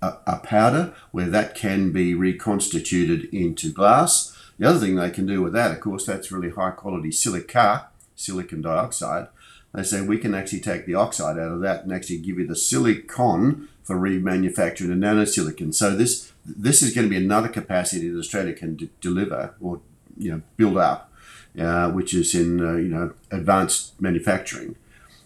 a, 0.00 0.14
a 0.26 0.38
powder 0.38 0.94
where 1.10 1.28
that 1.28 1.54
can 1.54 1.92
be 1.92 2.14
reconstituted 2.14 3.24
into 3.32 3.72
glass. 3.72 4.34
The 4.58 4.68
other 4.68 4.80
thing 4.80 4.96
they 4.96 5.10
can 5.10 5.26
do 5.26 5.42
with 5.42 5.52
that, 5.52 5.70
of 5.70 5.80
course, 5.80 6.04
that's 6.06 6.32
really 6.32 6.50
high 6.50 6.70
quality 6.70 7.12
silica, 7.12 7.88
silicon 8.16 8.62
dioxide. 8.62 9.28
They 9.74 9.82
say 9.82 10.00
we 10.00 10.18
can 10.18 10.34
actually 10.34 10.60
take 10.60 10.86
the 10.86 10.94
oxide 10.94 11.38
out 11.38 11.52
of 11.52 11.60
that 11.60 11.82
and 11.82 11.92
actually 11.92 12.18
give 12.18 12.38
you 12.38 12.46
the 12.46 12.56
silicon 12.56 13.68
for 13.82 13.96
remanufacturing 13.96 14.88
the 14.88 14.94
nanosilicon. 14.94 15.74
So 15.74 15.94
this 15.94 16.32
this 16.44 16.82
is 16.82 16.94
going 16.94 17.06
to 17.06 17.10
be 17.10 17.22
another 17.22 17.48
capacity 17.48 18.08
that 18.08 18.18
Australia 18.18 18.54
can 18.54 18.76
d- 18.76 18.90
deliver 19.00 19.54
or 19.60 19.80
you 20.16 20.32
know 20.32 20.42
build 20.56 20.78
up, 20.78 21.12
uh, 21.58 21.90
which 21.90 22.14
is 22.14 22.34
in 22.34 22.64
uh, 22.64 22.76
you 22.76 22.88
know 22.88 23.12
advanced 23.30 24.00
manufacturing. 24.00 24.76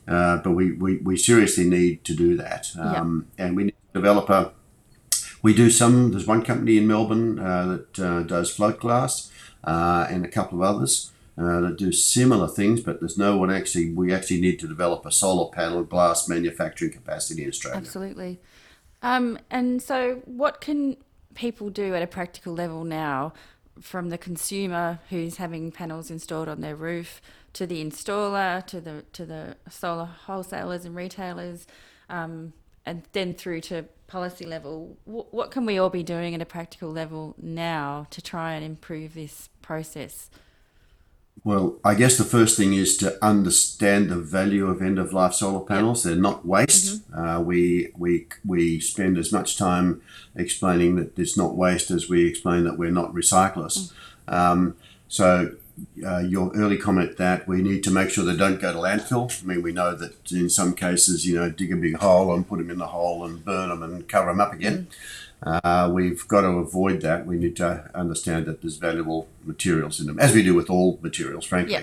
Uh, 0.09 0.39
but 0.39 0.51
we, 0.51 0.73
we, 0.73 0.97
we 0.97 1.17
seriously 1.17 1.65
need 1.65 2.03
to 2.03 2.13
do 2.13 2.37
that, 2.37 2.71
um, 2.77 3.29
and 3.39 3.57
we 3.57 3.65
need 3.65 3.77
to 3.93 4.01
develop 4.01 4.29
a. 4.29 4.53
We 5.43 5.55
do 5.55 5.71
some. 5.71 6.11
There's 6.11 6.27
one 6.27 6.43
company 6.43 6.77
in 6.77 6.89
Melbourne 6.89 7.39
uh, 7.39 7.67
that 7.67 7.99
uh, 8.01 8.23
does 8.25 8.53
float 8.53 8.81
glass, 8.81 9.31
uh, 9.63 10.09
and 10.11 10.25
a 10.25 10.29
couple 10.29 10.61
of 10.61 10.77
others 10.77 11.12
uh, 11.39 11.61
that 11.61 11.77
do 11.79 11.93
similar 11.93 12.49
things. 12.49 12.81
But 12.81 13.01
there's 13.01 13.19
no 13.19 13.37
one 13.37 13.51
actually. 13.51 13.93
We 13.93 14.13
actually 14.13 14.41
need 14.41 14.59
to 14.61 14.69
develop 14.69 15.07
a 15.07 15.13
solar 15.13 15.51
panel 15.51 15.83
glass 15.85 16.29
manufacturing 16.29 16.93
capacity 16.93 17.43
in 17.45 17.49
Australia. 17.49 17.79
Absolutely. 17.79 18.41
Um, 19.03 19.39
and 19.51 19.83
so, 19.83 20.23
what 20.25 20.61
can 20.61 20.97
people 21.35 21.71
do 21.71 21.95
at 21.95 22.03
a 22.03 22.07
practical 22.07 22.55
level 22.55 22.85
now, 22.85 23.33
from 23.81 24.11
the 24.11 24.19
consumer 24.19 25.01
who's 25.11 25.37
having 25.37 25.73
panels 25.73 26.11
installed 26.11 26.49
on 26.49 26.61
their 26.61 26.77
roof, 26.77 27.21
to 27.55 27.67
the 27.67 27.85
installer, 27.85 28.65
to 28.67 28.81
the 28.81 29.05
to 29.13 29.27
the 29.27 29.57
solar 29.69 30.05
wholesalers 30.05 30.85
and 30.85 30.95
retailers, 30.95 31.67
um, 32.09 32.53
and 32.87 33.03
then 33.13 33.35
through 33.35 33.61
to 33.63 33.85
policy 34.07 34.45
level? 34.45 34.97
What 35.05 35.51
can 35.51 35.65
we 35.65 35.79
all 35.79 35.91
be 35.91 36.03
doing 36.03 36.35
at 36.35 36.43
a 36.43 36.47
practical 36.47 36.91
level 36.91 37.35
now 37.41 38.07
to 38.11 38.21
try 38.21 38.53
and 38.53 38.65
improve 38.65 39.15
this 39.15 39.49
process? 39.63 40.31
Well, 41.45 41.79
I 41.85 41.95
guess 41.97 42.17
the 42.19 42.25
first 42.25 42.57
thing 42.57 42.73
is 42.73 42.97
to 42.99 43.19
understand 43.25 44.09
the 44.09 44.17
value 44.17 44.67
of 44.69 44.81
end 44.81 44.99
of 44.99 45.13
life 45.13 45.35
solar 45.35 45.65
panels. 45.65 46.05
They're 46.05 46.15
not 46.15 46.47
waste. 46.47 47.03
Uh, 47.13 47.43
we 47.45 47.91
we 47.97 48.29
we 48.47 48.79
spend 48.79 49.19
as 49.19 49.33
much 49.33 49.57
time 49.59 50.03
explaining 50.37 50.97
that 50.97 51.19
it's 51.19 51.37
not 51.37 51.57
waste 51.57 51.91
as 51.91 52.09
we 52.09 52.27
explain 52.29 52.63
that 52.65 52.79
we're 52.79 52.93
not 52.93 53.13
recyclers. 53.13 53.93
Um, 54.29 54.77
so. 55.09 55.57
Uh, 56.07 56.19
your 56.19 56.55
early 56.55 56.77
comment 56.77 57.17
that 57.17 57.49
we 57.49 57.63
need 57.63 57.83
to 57.83 57.91
make 57.91 58.11
sure 58.11 58.25
they 58.25 58.37
don't 58.37 58.61
go 58.61 58.73
to 58.75 58.79
landfill. 58.79 59.43
I 59.43 59.47
mean, 59.47 59.63
we 59.63 59.73
know 59.73 59.95
that 59.97 60.31
in 60.31 60.51
some 60.51 60.75
cases, 60.75 61.27
you 61.27 61.35
know, 61.35 61.51
dig 61.51 61.73
a 61.73 61.77
big 61.77 61.97
hole 61.97 62.33
and 62.35 62.47
put 62.47 62.59
them 62.59 62.71
in 62.71 62.77
the 62.77 62.89
hole 62.89 63.25
and 63.25 63.43
burn 63.43 63.71
them 63.71 63.83
and 63.83 64.07
cover 64.07 64.31
them 64.31 64.41
up 64.41 64.53
again. 64.53 64.89
Uh, 64.89 65.32
we've 65.93 66.27
got 66.29 66.43
to 66.43 66.49
avoid 66.49 67.01
that. 67.03 67.27
We 67.27 67.37
need 67.37 67.57
to 67.57 67.91
understand 67.95 68.47
that 68.47 68.63
there's 68.63 68.77
valuable 68.77 69.29
materials 69.45 70.01
in 70.01 70.07
them, 70.07 70.19
as 70.19 70.35
we 70.35 70.43
do 70.43 70.55
with 70.55 70.71
all 70.71 70.99
materials, 71.03 71.45
frankly. 71.45 71.75
Yeah. 71.75 71.83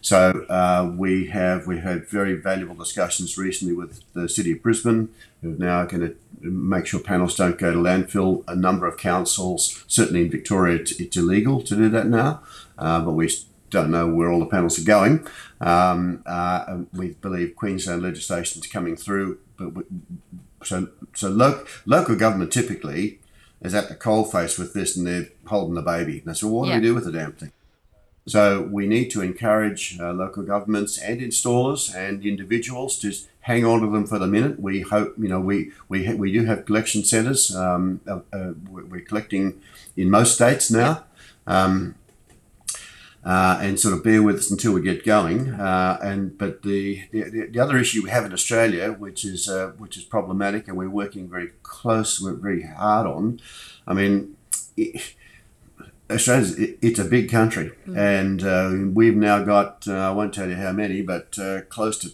So 0.00 0.44
uh, 0.48 0.92
we 0.96 1.26
have 1.26 1.66
we 1.66 1.78
had 1.78 2.08
very 2.08 2.34
valuable 2.34 2.74
discussions 2.74 3.36
recently 3.36 3.74
with 3.74 4.02
the 4.12 4.28
city 4.28 4.52
of 4.52 4.62
Brisbane, 4.62 5.08
who 5.42 5.54
are 5.54 5.58
now 5.58 5.84
going 5.84 6.02
to 6.08 6.16
make 6.40 6.86
sure 6.86 7.00
panels 7.00 7.36
don't 7.36 7.58
go 7.58 7.72
to 7.72 7.78
landfill. 7.78 8.44
A 8.46 8.54
number 8.54 8.86
of 8.86 8.96
councils, 8.96 9.84
certainly 9.86 10.22
in 10.22 10.30
Victoria, 10.30 10.76
it's, 10.76 10.92
it's 11.00 11.16
illegal 11.16 11.62
to 11.62 11.76
do 11.76 11.88
that 11.88 12.06
now, 12.06 12.42
uh, 12.78 13.00
but 13.00 13.12
we 13.12 13.30
don't 13.70 13.90
know 13.90 14.06
where 14.06 14.30
all 14.30 14.38
the 14.38 14.46
panels 14.46 14.78
are 14.78 14.84
going. 14.84 15.26
Um, 15.60 16.22
uh, 16.26 16.78
we 16.92 17.14
believe 17.14 17.56
Queensland 17.56 18.02
legislation 18.02 18.62
is 18.62 18.68
coming 18.68 18.96
through, 18.96 19.38
but 19.56 19.74
we, 19.74 19.82
so 20.64 20.88
so 21.14 21.28
lo- 21.28 21.64
local 21.86 22.16
government 22.16 22.52
typically 22.52 23.18
is 23.62 23.74
at 23.74 23.88
the 23.88 23.94
coalface 23.94 24.58
with 24.58 24.74
this, 24.74 24.96
and 24.96 25.06
they're 25.06 25.28
holding 25.46 25.74
the 25.74 25.82
baby. 25.82 26.22
And 26.26 26.36
so, 26.36 26.48
what 26.48 26.68
Yeah. 26.68 26.74
do 26.76 26.80
we 26.80 26.86
do 26.88 26.94
with 26.94 27.04
the 27.04 27.12
damn 27.12 27.32
thing? 27.32 27.52
So 28.28 28.62
we 28.62 28.86
need 28.88 29.10
to 29.12 29.22
encourage 29.22 29.98
uh, 30.00 30.12
local 30.12 30.42
governments 30.42 30.98
and 30.98 31.20
installers 31.20 31.94
and 31.94 32.24
individuals 32.26 32.98
to 32.98 33.12
hang 33.42 33.64
on 33.64 33.80
to 33.82 33.86
them 33.86 34.04
for 34.06 34.18
the 34.18 34.26
minute. 34.26 34.58
We 34.58 34.80
hope 34.80 35.14
you 35.18 35.28
know 35.28 35.40
we 35.40 35.70
we 35.88 36.06
ha- 36.06 36.14
we 36.16 36.32
do 36.32 36.44
have 36.44 36.64
collection 36.66 37.04
centres. 37.04 37.54
Um, 37.54 38.00
uh, 38.06 38.20
uh, 38.32 38.52
we're 38.70 38.84
we're 38.84 39.00
collecting 39.04 39.60
in 39.96 40.10
most 40.10 40.34
states 40.34 40.70
now. 40.70 41.04
Um, 41.46 41.94
uh, 43.26 43.58
and 43.60 43.78
sort 43.80 43.92
of 43.92 44.04
bear 44.04 44.22
with 44.22 44.36
us 44.36 44.52
until 44.52 44.72
we 44.72 44.80
get 44.80 45.04
going. 45.04 45.50
Uh, 45.50 45.98
and 46.00 46.38
but 46.38 46.62
the, 46.62 47.02
the 47.10 47.48
the 47.50 47.58
other 47.58 47.76
issue 47.76 48.02
we 48.04 48.10
have 48.10 48.24
in 48.24 48.32
Australia, 48.32 48.92
which 48.92 49.24
is 49.24 49.48
uh, 49.48 49.72
which 49.78 49.96
is 49.96 50.04
problematic, 50.04 50.68
and 50.68 50.76
we're 50.76 50.88
working 50.88 51.28
very 51.28 51.50
close, 51.64 52.20
we're 52.20 52.34
very 52.34 52.62
hard 52.62 53.06
on. 53.06 53.40
I 53.84 53.94
mean, 53.94 54.36
it, 54.76 55.14
Australia's 56.08 56.56
it, 56.56 56.78
it's 56.80 57.00
a 57.00 57.04
big 57.04 57.28
country, 57.28 57.72
and 57.96 58.44
uh, 58.44 58.72
we've 58.94 59.16
now 59.16 59.42
got 59.42 59.88
uh, 59.88 59.94
I 59.94 60.12
won't 60.12 60.32
tell 60.32 60.48
you 60.48 60.54
how 60.54 60.70
many, 60.70 61.02
but 61.02 61.36
uh, 61.38 61.62
close 61.62 61.98
to. 61.98 62.10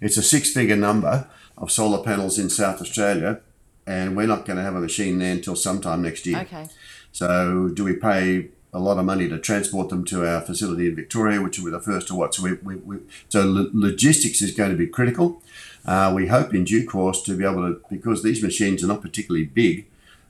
It's 0.00 0.16
a 0.16 0.22
six-figure 0.22 0.76
number 0.76 1.28
of 1.58 1.70
solar 1.70 2.02
panels 2.02 2.38
in 2.38 2.48
South 2.48 2.80
Australia, 2.80 3.40
and 3.86 4.16
we're 4.16 4.28
not 4.28 4.46
going 4.46 4.56
to 4.56 4.62
have 4.62 4.76
a 4.76 4.80
machine 4.80 5.18
there 5.18 5.32
until 5.32 5.56
sometime 5.56 6.00
next 6.00 6.24
year. 6.24 6.38
Okay. 6.42 6.68
So, 7.10 7.68
do 7.68 7.84
we 7.84 7.94
pay 7.94 8.48
a 8.72 8.78
lot 8.78 8.98
of 8.98 9.04
money 9.04 9.28
to 9.28 9.38
transport 9.38 9.90
them 9.90 10.04
to 10.06 10.26
our 10.26 10.40
facility 10.40 10.88
in 10.88 10.96
Victoria, 10.96 11.42
which 11.42 11.58
will 11.58 11.66
be 11.66 11.70
the 11.70 11.80
first 11.80 12.08
to 12.08 12.14
what? 12.14 12.34
So, 12.34 12.42
we, 12.44 12.54
we, 12.54 12.76
we 12.76 12.98
so 13.28 13.42
lo- 13.44 13.70
logistics 13.72 14.40
is 14.40 14.52
going 14.52 14.70
to 14.70 14.76
be 14.76 14.86
critical. 14.86 15.42
Uh, 15.84 16.12
we 16.14 16.28
hope 16.28 16.54
in 16.54 16.64
due 16.64 16.86
course 16.88 17.22
to 17.22 17.36
be 17.36 17.44
able 17.44 17.74
to, 17.74 17.80
because 17.90 18.22
these 18.22 18.42
machines 18.42 18.82
are 18.82 18.86
not 18.86 19.02
particularly 19.02 19.44
big. 19.44 19.86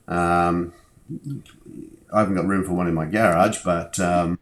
Um, 0.09 0.73
I 2.13 2.21
haven't 2.21 2.35
got 2.35 2.47
room 2.47 2.65
for 2.65 2.73
one 2.73 2.89
in 2.89 2.95
my 2.95 3.05
garage, 3.07 3.59
but 3.65 3.99
um, 4.01 4.39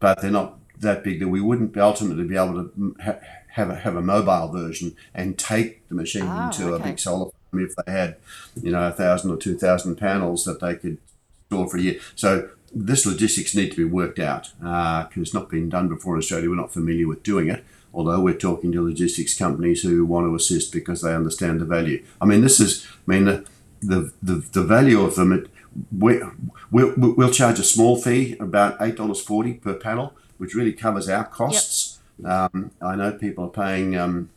but 0.00 0.20
they're 0.20 0.30
not 0.30 0.58
that 0.80 1.04
big 1.04 1.20
that 1.20 1.28
we 1.28 1.40
wouldn't 1.40 1.72
be 1.72 1.80
ultimately 1.80 2.24
be 2.24 2.36
able 2.36 2.64
to 2.64 2.96
ha- 3.02 3.18
have 3.48 3.70
a, 3.70 3.76
have 3.76 3.96
a 3.96 4.02
mobile 4.02 4.48
version 4.48 4.96
and 5.14 5.38
take 5.38 5.86
the 5.88 5.94
machine 5.94 6.26
Ah, 6.26 6.46
into 6.46 6.74
a 6.74 6.78
big 6.80 6.98
solar 6.98 7.30
farm 7.30 7.64
if 7.64 7.76
they 7.76 7.92
had, 7.92 8.16
you 8.60 8.72
know, 8.72 8.88
a 8.88 8.92
thousand 8.92 9.30
or 9.30 9.36
two 9.36 9.56
thousand 9.56 9.96
panels 9.96 10.44
that 10.44 10.60
they 10.60 10.74
could 10.74 10.98
store 11.46 11.68
for 11.68 11.76
a 11.76 11.80
year. 11.80 12.00
So 12.16 12.50
this 12.84 13.06
logistics 13.06 13.54
need 13.54 13.70
to 13.70 13.76
be 13.76 13.84
worked 13.84 14.18
out 14.18 14.50
because 14.58 15.22
it's 15.22 15.34
not 15.34 15.48
been 15.48 15.68
done 15.68 15.88
before 15.88 16.14
in 16.14 16.18
Australia. 16.18 16.50
We're 16.50 16.56
not 16.56 16.72
familiar 16.72 17.08
with 17.08 17.22
doing 17.22 17.48
it. 17.48 17.64
Although 17.94 18.20
we're 18.20 18.34
talking 18.34 18.72
to 18.72 18.82
logistics 18.82 19.34
companies 19.38 19.82
who 19.82 20.04
want 20.04 20.26
to 20.26 20.34
assist 20.34 20.70
because 20.70 21.00
they 21.00 21.14
understand 21.14 21.60
the 21.60 21.64
value. 21.64 22.04
I 22.20 22.26
mean, 22.26 22.42
this 22.42 22.60
is, 22.60 22.86
I 23.08 23.10
mean, 23.10 23.24
the 23.24 23.44
the, 23.80 24.12
the, 24.22 24.34
the 24.52 24.62
value 24.62 25.00
of 25.00 25.14
them. 25.14 25.32
It, 25.32 25.48
we, 25.96 26.22
we'll, 26.70 26.94
we'll 26.96 27.30
charge 27.30 27.58
a 27.58 27.62
small 27.62 27.96
fee, 27.96 28.36
about 28.38 28.76
eight 28.80 28.96
dollars 28.96 29.20
forty 29.20 29.54
per 29.54 29.74
panel, 29.74 30.14
which 30.36 30.54
really 30.54 30.72
covers 30.72 31.08
our 31.08 31.24
costs. 31.24 31.98
Um, 32.24 32.70
I 32.80 32.96
know 32.96 33.12
people 33.12 33.44
are 33.44 33.50
paying 33.50 33.96
um, 33.96 34.30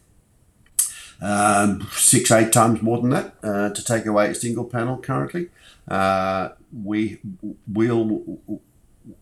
um, 1.21 1.87
six, 1.91 2.31
eight 2.31 2.51
times 2.53 2.81
more 2.81 2.99
than 3.01 3.09
that 3.11 3.33
uh, 3.43 3.69
to 3.71 3.83
take 3.83 4.05
away 4.05 4.29
a 4.29 4.35
single 4.35 4.65
panel 4.65 4.97
currently. 4.97 5.49
Uh, 5.87 6.49
we 6.83 7.19
will 7.67 8.39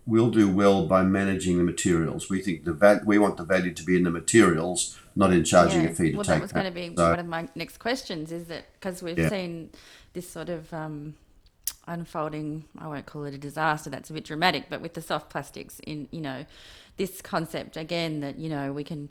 will 0.06 0.30
do 0.30 0.50
well 0.50 0.86
by 0.86 1.02
managing 1.04 1.58
the 1.58 1.64
materials. 1.64 2.30
We 2.30 2.42
think 2.42 2.66
the 2.66 2.74
val- 2.74 3.02
we 3.06 3.18
want 3.18 3.38
the 3.38 3.44
value 3.46 3.74
to 3.74 3.84
be 3.84 3.96
in 3.96 4.04
the 4.04 4.12
materials, 4.12 4.98
not 5.16 5.32
in 5.32 5.44
charging 5.46 5.86
a 5.86 5.94
fee 5.94 6.12
to 6.12 6.18
well, 6.18 6.26
take. 6.26 6.36
that 6.36 6.42
was 6.42 6.52
going 6.52 6.66
to 6.66 6.72
be 6.72 6.94
So- 6.96 7.10
one 7.10 7.20
of 7.20 7.26
my 7.28 7.48
next 7.56 7.78
questions. 7.78 8.32
Is 8.32 8.46
that 8.48 8.66
because 8.74 9.02
we've 9.02 9.18
Yeah. 9.18 9.30
seen 9.30 9.70
this 10.14 10.30
sort 10.30 10.50
of 10.50 10.74
um, 10.74 11.16
unfolding? 11.88 12.66
I 12.78 12.88
won't 12.88 13.06
call 13.06 13.24
it 13.26 13.34
a 13.34 13.38
disaster. 13.38 13.90
That's 13.90 14.10
a 14.10 14.14
bit 14.14 14.26
dramatic. 14.26 14.66
But 14.70 14.82
with 14.82 14.94
the 14.94 15.02
soft 15.02 15.30
plastics, 15.30 15.80
in 15.86 16.08
you 16.12 16.22
know, 16.22 16.46
this 16.98 17.22
concept 17.22 17.78
again 17.78 18.20
that 18.22 18.38
you 18.38 18.50
know 18.50 18.74
we 18.74 18.84
can 18.84 19.10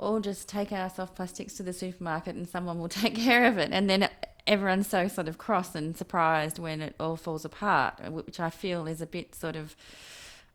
all 0.00 0.18
just 0.20 0.48
take 0.48 0.72
our 0.72 0.90
soft 0.90 1.14
plastics 1.14 1.54
to 1.54 1.62
the 1.62 1.72
supermarket 1.72 2.34
and 2.34 2.48
someone 2.48 2.78
will 2.80 2.88
take 3.04 3.14
care 3.14 3.44
of 3.46 3.58
it, 3.58 3.70
and 3.72 3.88
then 3.88 4.08
everyone's 4.46 4.88
so 4.88 5.06
sort 5.06 5.28
of 5.28 5.38
cross 5.38 5.74
and 5.74 5.96
surprised 5.96 6.58
when 6.58 6.80
it 6.80 6.96
all 6.98 7.16
falls 7.16 7.44
apart, 7.44 8.00
which 8.10 8.40
I 8.40 8.50
feel 8.50 8.86
is 8.86 9.00
a 9.00 9.06
bit 9.06 9.34
sort 9.34 9.54
of 9.54 9.76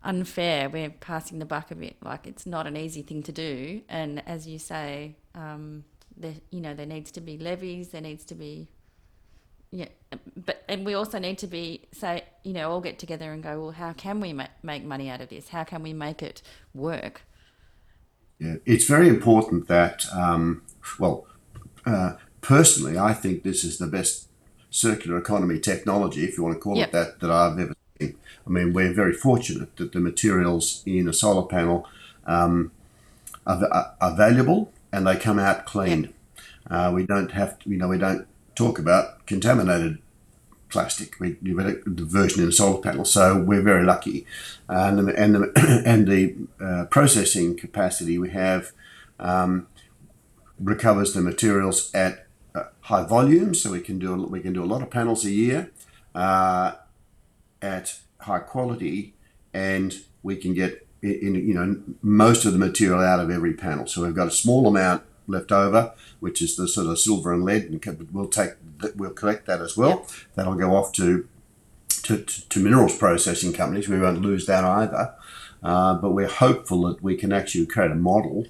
unfair. 0.04 0.70
We're 0.70 0.90
passing 0.90 1.40
the 1.40 1.46
buck 1.46 1.72
a 1.72 1.76
bit. 1.76 1.98
Like 2.04 2.28
it's 2.28 2.46
not 2.46 2.68
an 2.68 2.76
easy 2.76 3.04
thing 3.04 3.24
to 3.24 3.32
do, 3.32 3.82
and 3.88 4.22
as 4.28 4.48
you 4.48 4.60
say, 4.60 5.16
um, 5.36 5.86
there 6.18 6.34
you 6.50 6.60
know 6.62 6.74
there 6.74 6.86
needs 6.86 7.12
to 7.12 7.22
be 7.22 7.38
levies. 7.38 7.90
There 7.90 8.02
needs 8.02 8.26
to 8.26 8.36
be, 8.36 8.68
Yeah, 9.72 9.88
but 10.36 10.64
and 10.68 10.86
we 10.86 10.94
also 10.96 11.20
need 11.20 11.38
to 11.40 11.48
be 11.48 11.88
say 11.92 12.24
you 12.44 12.54
know 12.54 12.72
all 12.72 12.82
get 12.82 12.98
together 13.00 13.32
and 13.32 13.44
go 13.44 13.62
well 13.62 13.72
how 13.72 13.94
can 13.94 14.20
we 14.20 14.34
ma- 14.34 14.48
make 14.64 14.84
money 14.84 15.10
out 15.10 15.22
of 15.22 15.30
this? 15.30 15.50
How 15.50 15.64
can 15.64 15.84
we 15.84 15.94
make 15.94 16.24
it 16.24 16.42
work? 16.74 17.22
Yeah, 18.40 18.56
it's 18.66 18.86
very 18.86 19.08
important 19.08 19.68
that 19.68 20.06
um, 20.14 20.62
well, 21.00 21.26
uh, 21.86 22.14
personally, 22.42 22.98
I 22.98 23.14
think 23.14 23.44
this 23.44 23.64
is 23.64 23.78
the 23.78 23.88
best 23.88 24.28
circular 24.70 25.18
economy 25.18 25.60
technology, 25.60 26.24
if 26.24 26.38
you 26.38 26.44
want 26.44 26.56
to 26.56 26.60
call 26.60 26.78
Yep. 26.78 26.88
it 26.90 26.92
that, 26.92 27.20
that 27.22 27.32
I've 27.32 27.58
ever 27.58 27.76
seen. 28.00 28.16
I 28.46 28.50
mean, 28.50 28.74
we're 28.74 28.94
very 28.94 29.14
fortunate 29.14 29.76
that 29.78 29.94
the 29.94 30.00
materials 30.00 30.84
in 30.86 31.08
a 31.08 31.14
solar 31.14 31.48
panel 31.48 31.88
um, 32.26 32.72
are, 33.48 33.96
are, 34.02 34.16
valuable 34.16 34.72
and 34.92 35.08
they 35.08 35.16
come 35.16 35.40
out 35.40 35.66
clean. 35.66 36.14
Uh, 36.70 36.92
we 36.94 37.06
don't 37.06 37.32
have 37.32 37.58
to, 37.60 37.70
you 37.70 37.78
know, 37.78 37.88
we 37.88 37.98
don't 37.98 38.28
talk 38.56 38.80
about 38.80 39.26
contaminated 39.26 40.00
plastic. 40.70 41.20
We 41.20 41.38
do 41.42 41.56
the 41.56 42.06
version 42.06 42.44
in 42.44 42.52
solar 42.52 42.82
panel, 42.82 43.06
so 43.06 43.40
we're 43.40 43.62
very 43.62 43.84
lucky. 43.84 44.26
And 44.68 45.08
the, 45.08 45.20
and 45.20 45.36
the, 45.36 45.84
and 45.86 46.08
the 46.08 46.36
uh, 46.64 46.86
processing 46.86 47.56
capacity 47.56 48.18
we 48.18 48.30
have 48.32 48.72
um, 49.20 49.68
recovers 50.60 51.14
the 51.14 51.22
materials 51.22 51.94
at 51.94 52.28
uh, 52.54 52.64
high 52.82 53.06
volumes, 53.06 53.62
so 53.62 53.72
we 53.72 53.82
can 53.82 54.00
do 54.00 54.16
we 54.16 54.40
can 54.40 54.54
do 54.54 54.64
a 54.64 54.66
lot 54.66 54.82
of 54.82 54.90
panels 54.90 55.26
a 55.26 55.32
year 55.32 55.72
uh, 56.14 56.74
at 57.62 58.00
high 58.22 58.40
quality, 58.40 59.14
and 59.54 60.02
we 60.24 60.36
can 60.36 60.54
get 60.54 60.88
in 61.02 61.36
you 61.36 61.54
know 61.54 61.82
most 62.02 62.46
of 62.46 62.54
the 62.54 62.60
material 62.60 63.00
out 63.00 63.20
of 63.20 63.30
every 63.30 63.54
panel. 63.54 63.88
So 63.88 64.04
we've 64.04 64.16
got 64.16 64.28
a 64.28 64.32
small 64.32 64.68
amount 64.68 65.04
left 65.28 65.52
over, 65.52 65.94
which 66.20 66.42
is 66.42 66.56
the 66.56 66.68
sort 66.68 66.88
of 66.88 67.00
silver 67.00 67.34
and 67.34 67.44
lead, 67.44 67.64
and 67.64 68.08
we'll 68.12 68.28
take 68.28 68.52
we'll 68.96 69.12
collect 69.12 69.46
that 69.48 69.62
as 69.62 69.76
well. 69.78 70.08
That'll 70.36 70.56
go 70.56 70.76
off 70.76 70.92
to 70.94 71.28
to, 72.04 72.24
to, 72.24 72.50
to 72.50 72.60
minerals 72.60 72.98
processing 72.98 73.54
companies. 73.54 73.90
We 73.90 74.00
won't 74.00 74.22
lose 74.22 74.46
that 74.46 74.64
either. 74.64 75.16
Uh, 75.64 75.96
but 75.96 76.12
we're 76.12 76.28
hopeful 76.28 76.84
that 76.84 77.02
we 77.02 77.16
can 77.16 77.34
actually 77.34 77.66
create 77.66 77.90
a 77.90 77.96
model. 77.96 78.46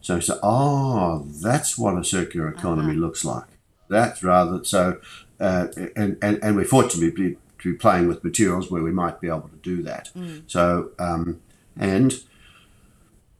So, 0.00 0.18
so 0.20 0.38
oh, 0.42 1.26
that's 1.42 1.76
what 1.76 1.98
a 1.98 2.04
circular 2.04 2.48
economy 2.48 2.94
looks 2.94 3.24
like. 3.24 3.44
That's 3.88 4.22
rather 4.22 4.64
so, 4.64 5.00
uh, 5.38 5.66
and, 5.94 6.16
and, 6.22 6.42
and 6.42 6.56
we're 6.56 6.64
fortunate 6.64 7.14
to 7.14 7.22
be, 7.30 7.36
to 7.58 7.72
be 7.72 7.76
playing 7.76 8.08
with 8.08 8.24
materials 8.24 8.70
where 8.70 8.82
we 8.82 8.92
might 8.92 9.20
be 9.20 9.28
able 9.28 9.48
to 9.48 9.56
do 9.56 9.82
that. 9.82 10.10
So, 10.46 10.92
um, 10.98 11.42
and 11.76 12.14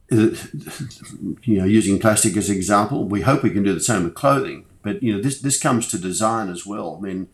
you 0.09 1.57
know, 1.57 1.65
using 1.65 1.99
plastic 1.99 2.37
as 2.37 2.49
an 2.49 2.55
example, 2.55 3.07
we 3.07 3.21
hope 3.21 3.43
we 3.43 3.49
can 3.49 3.63
do 3.63 3.73
the 3.73 3.79
same 3.79 4.03
with 4.03 4.13
clothing. 4.13 4.65
But 4.81 5.01
you 5.01 5.15
know, 5.15 5.21
this 5.21 5.41
this 5.41 5.59
comes 5.59 5.87
to 5.89 5.97
design 5.97 6.49
as 6.49 6.65
well. 6.65 6.97
I 6.97 7.01
mean, 7.01 7.27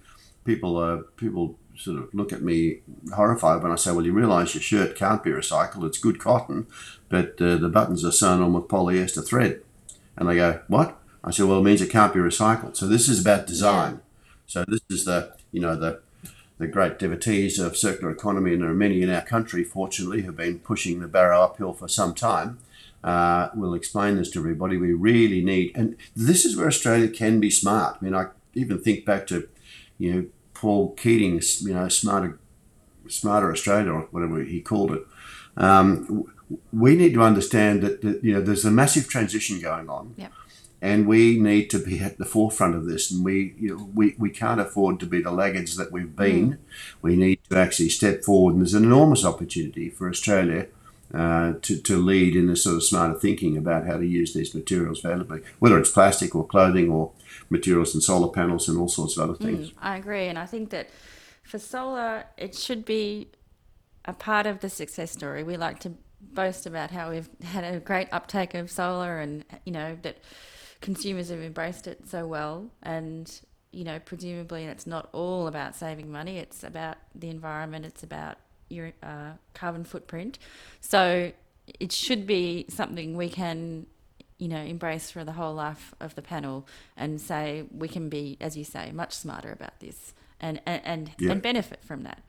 people 0.45 0.77
are 0.77 0.99
people 1.17 1.57
sort 1.75 1.97
of 1.97 2.13
look 2.13 2.31
at 2.31 2.41
me 2.41 2.79
horrified 3.13 3.61
when 3.61 3.71
I 3.71 3.75
say, 3.75 3.91
"Well, 3.91 4.05
you 4.05 4.13
realise 4.13 4.53
your 4.53 4.61
shirt 4.61 4.95
can't 4.95 5.23
be 5.23 5.31
recycled. 5.31 5.85
It's 5.85 5.97
good 5.97 6.19
cotton, 6.19 6.67
but 7.09 7.41
uh, 7.41 7.57
the 7.57 7.69
buttons 7.69 8.05
are 8.05 8.11
sewn 8.11 8.41
on 8.41 8.53
with 8.53 8.69
polyester 8.69 9.25
thread." 9.25 9.61
And 10.15 10.29
they 10.29 10.35
go, 10.35 10.61
"What?" 10.67 10.97
I 11.23 11.31
said, 11.31 11.47
"Well, 11.47 11.59
it 11.59 11.63
means 11.63 11.81
it 11.81 11.89
can't 11.89 12.13
be 12.13 12.19
recycled." 12.19 12.77
So 12.77 12.87
this 12.87 13.09
is 13.09 13.19
about 13.19 13.47
design. 13.47 13.99
So 14.45 14.63
this 14.67 14.81
is 14.89 15.05
the 15.05 15.33
you 15.51 15.59
know 15.59 15.75
the 15.75 16.01
the 16.61 16.67
great 16.67 16.99
devotees 16.99 17.57
of 17.57 17.75
circular 17.75 18.11
economy, 18.11 18.53
and 18.53 18.61
there 18.61 18.69
are 18.69 18.75
many 18.75 19.01
in 19.01 19.09
our 19.09 19.23
country, 19.23 19.63
fortunately, 19.63 20.21
who've 20.21 20.37
been 20.37 20.59
pushing 20.59 20.99
the 20.99 21.07
barrow 21.07 21.41
uphill 21.41 21.73
for 21.73 21.87
some 21.87 22.13
time. 22.13 22.59
Uh, 23.03 23.49
we'll 23.55 23.73
explain 23.73 24.15
this 24.15 24.29
to 24.29 24.37
everybody. 24.37 24.77
We 24.77 24.93
really 24.93 25.43
need, 25.43 25.71
and 25.75 25.97
this 26.15 26.45
is 26.45 26.55
where 26.55 26.67
Australia 26.67 27.09
can 27.09 27.39
be 27.39 27.49
smart. 27.49 27.97
I 27.99 28.05
mean, 28.05 28.13
I 28.13 28.27
even 28.53 28.77
think 28.77 29.05
back 29.05 29.25
to, 29.27 29.49
you 29.97 30.13
know, 30.13 30.25
Paul 30.53 30.91
Keating's, 30.93 31.63
you 31.63 31.73
know, 31.73 31.87
smarter, 31.89 32.37
smarter 33.09 33.51
Australia 33.51 33.91
or 33.91 34.01
whatever 34.11 34.43
he 34.43 34.61
called 34.61 34.91
it. 34.91 35.01
Um, 35.57 36.25
we 36.71 36.95
need 36.95 37.15
to 37.15 37.23
understand 37.23 37.81
that, 37.81 38.03
that 38.03 38.23
you 38.23 38.33
know 38.33 38.41
there's 38.41 38.65
a 38.65 38.71
massive 38.71 39.07
transition 39.07 39.59
going 39.59 39.89
on, 39.89 40.13
Yep. 40.17 40.31
And 40.81 41.07
we 41.07 41.39
need 41.39 41.69
to 41.69 41.79
be 41.79 41.99
at 41.99 42.17
the 42.17 42.25
forefront 42.25 42.75
of 42.75 42.87
this. 42.87 43.11
And 43.11 43.23
we 43.23 43.53
you 43.59 43.77
know, 43.77 43.89
we 43.93 44.15
we 44.17 44.29
can't 44.29 44.59
afford 44.59 44.99
to 44.99 45.05
be 45.05 45.21
the 45.21 45.31
laggards 45.31 45.77
that 45.77 45.91
we've 45.91 46.15
been. 46.15 46.57
We 47.01 47.15
need 47.15 47.39
to 47.49 47.57
actually 47.57 47.89
step 47.89 48.23
forward, 48.23 48.53
and 48.53 48.61
there's 48.61 48.73
an 48.73 48.83
enormous 48.83 49.23
opportunity 49.23 49.89
for 49.89 50.09
Australia 50.09 50.67
uh, 51.13 51.53
to, 51.61 51.77
to 51.81 51.97
lead 51.97 52.35
in 52.35 52.47
this 52.47 52.63
sort 52.63 52.77
of 52.77 52.83
smarter 52.83 53.13
thinking 53.13 53.57
about 53.57 53.85
how 53.85 53.97
to 53.97 54.05
use 54.05 54.33
these 54.33 54.55
materials 54.55 55.01
valuably, 55.01 55.41
whether 55.59 55.77
it's 55.77 55.91
plastic 55.91 56.33
or 56.33 56.47
clothing 56.47 56.89
or 56.89 57.11
materials 57.49 57.93
and 57.93 58.01
solar 58.01 58.31
panels 58.31 58.69
and 58.69 58.77
all 58.77 58.87
sorts 58.87 59.17
of 59.17 59.29
other 59.29 59.37
things. 59.37 59.73
I 59.79 59.97
agree, 59.97 60.27
and 60.27 60.39
I 60.39 60.45
think 60.45 60.69
that 60.69 60.89
for 61.43 61.59
solar, 61.59 62.25
it 62.37 62.55
should 62.55 62.85
be 62.85 63.27
a 64.05 64.13
part 64.13 64.45
of 64.47 64.61
the 64.61 64.69
success 64.69 65.11
story. 65.11 65.43
We 65.43 65.57
like 65.57 65.79
to 65.79 65.93
boast 66.21 66.65
about 66.65 66.91
how 66.91 67.11
we've 67.11 67.29
had 67.43 67.63
a 67.63 67.79
great 67.79 68.07
uptake 68.11 68.53
of 68.53 68.71
solar, 68.71 69.19
and 69.19 69.43
you 69.65 69.73
know 69.73 69.97
that 70.03 70.17
consumers 70.81 71.29
have 71.29 71.39
embraced 71.41 71.87
it 71.87 72.07
so 72.07 72.25
well. 72.27 72.69
And 72.83 73.31
you 73.71 73.85
know, 73.85 73.99
presumably, 73.99 74.65
it's 74.65 74.85
not 74.85 75.07
all 75.13 75.47
about 75.47 75.75
saving 75.75 76.11
money. 76.11 76.37
It's 76.37 76.63
about 76.63 76.97
the 77.15 77.29
environment. 77.29 77.85
It's 77.85 78.03
about 78.03 78.37
your 78.69 78.91
uh, 79.01 79.33
carbon 79.53 79.85
footprint. 79.85 80.39
So 80.81 81.31
it 81.79 81.91
should 81.91 82.27
be 82.27 82.65
something 82.69 83.15
we 83.15 83.29
can 83.29 83.87
you 84.37 84.47
know, 84.47 84.57
embrace 84.57 85.11
for 85.11 85.23
the 85.23 85.33
whole 85.33 85.53
life 85.53 85.93
of 85.99 86.15
the 86.15 86.21
panel 86.21 86.67
and 86.97 87.21
say 87.21 87.63
we 87.71 87.87
can 87.87 88.09
be, 88.09 88.37
as 88.41 88.57
you 88.57 88.63
say, 88.63 88.91
much 88.91 89.13
smarter 89.13 89.51
about 89.51 89.79
this 89.79 90.15
and 90.39 90.59
and 90.65 90.81
and, 90.83 91.11
Yeah. 91.19 91.31
and 91.33 91.41
benefit 91.43 91.85
from 91.85 92.01
that. 92.03 92.23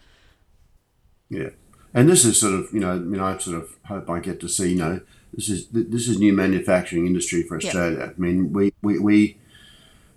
Yeah, 1.30 1.48
and 1.94 2.08
this 2.08 2.24
is 2.24 2.40
sort 2.40 2.54
of 2.54 2.72
you 2.72 2.80
know, 2.80 2.92
I 2.92 2.98
mean, 2.98 3.20
I 3.20 3.38
sort 3.38 3.56
of 3.56 3.76
hope 3.86 4.08
I 4.08 4.20
get 4.20 4.40
to 4.40 4.48
see 4.48 4.70
you 4.70 4.78
know, 4.78 5.00
this 5.34 5.48
is 5.48 5.68
this 5.68 6.08
is 6.08 6.18
new 6.18 6.32
manufacturing 6.32 7.06
industry 7.06 7.42
for. 7.42 7.56
Australia. 7.56 8.12
I 8.16 8.20
mean, 8.20 8.52
we 8.52 8.72
we, 8.82 8.98
we 8.98 9.36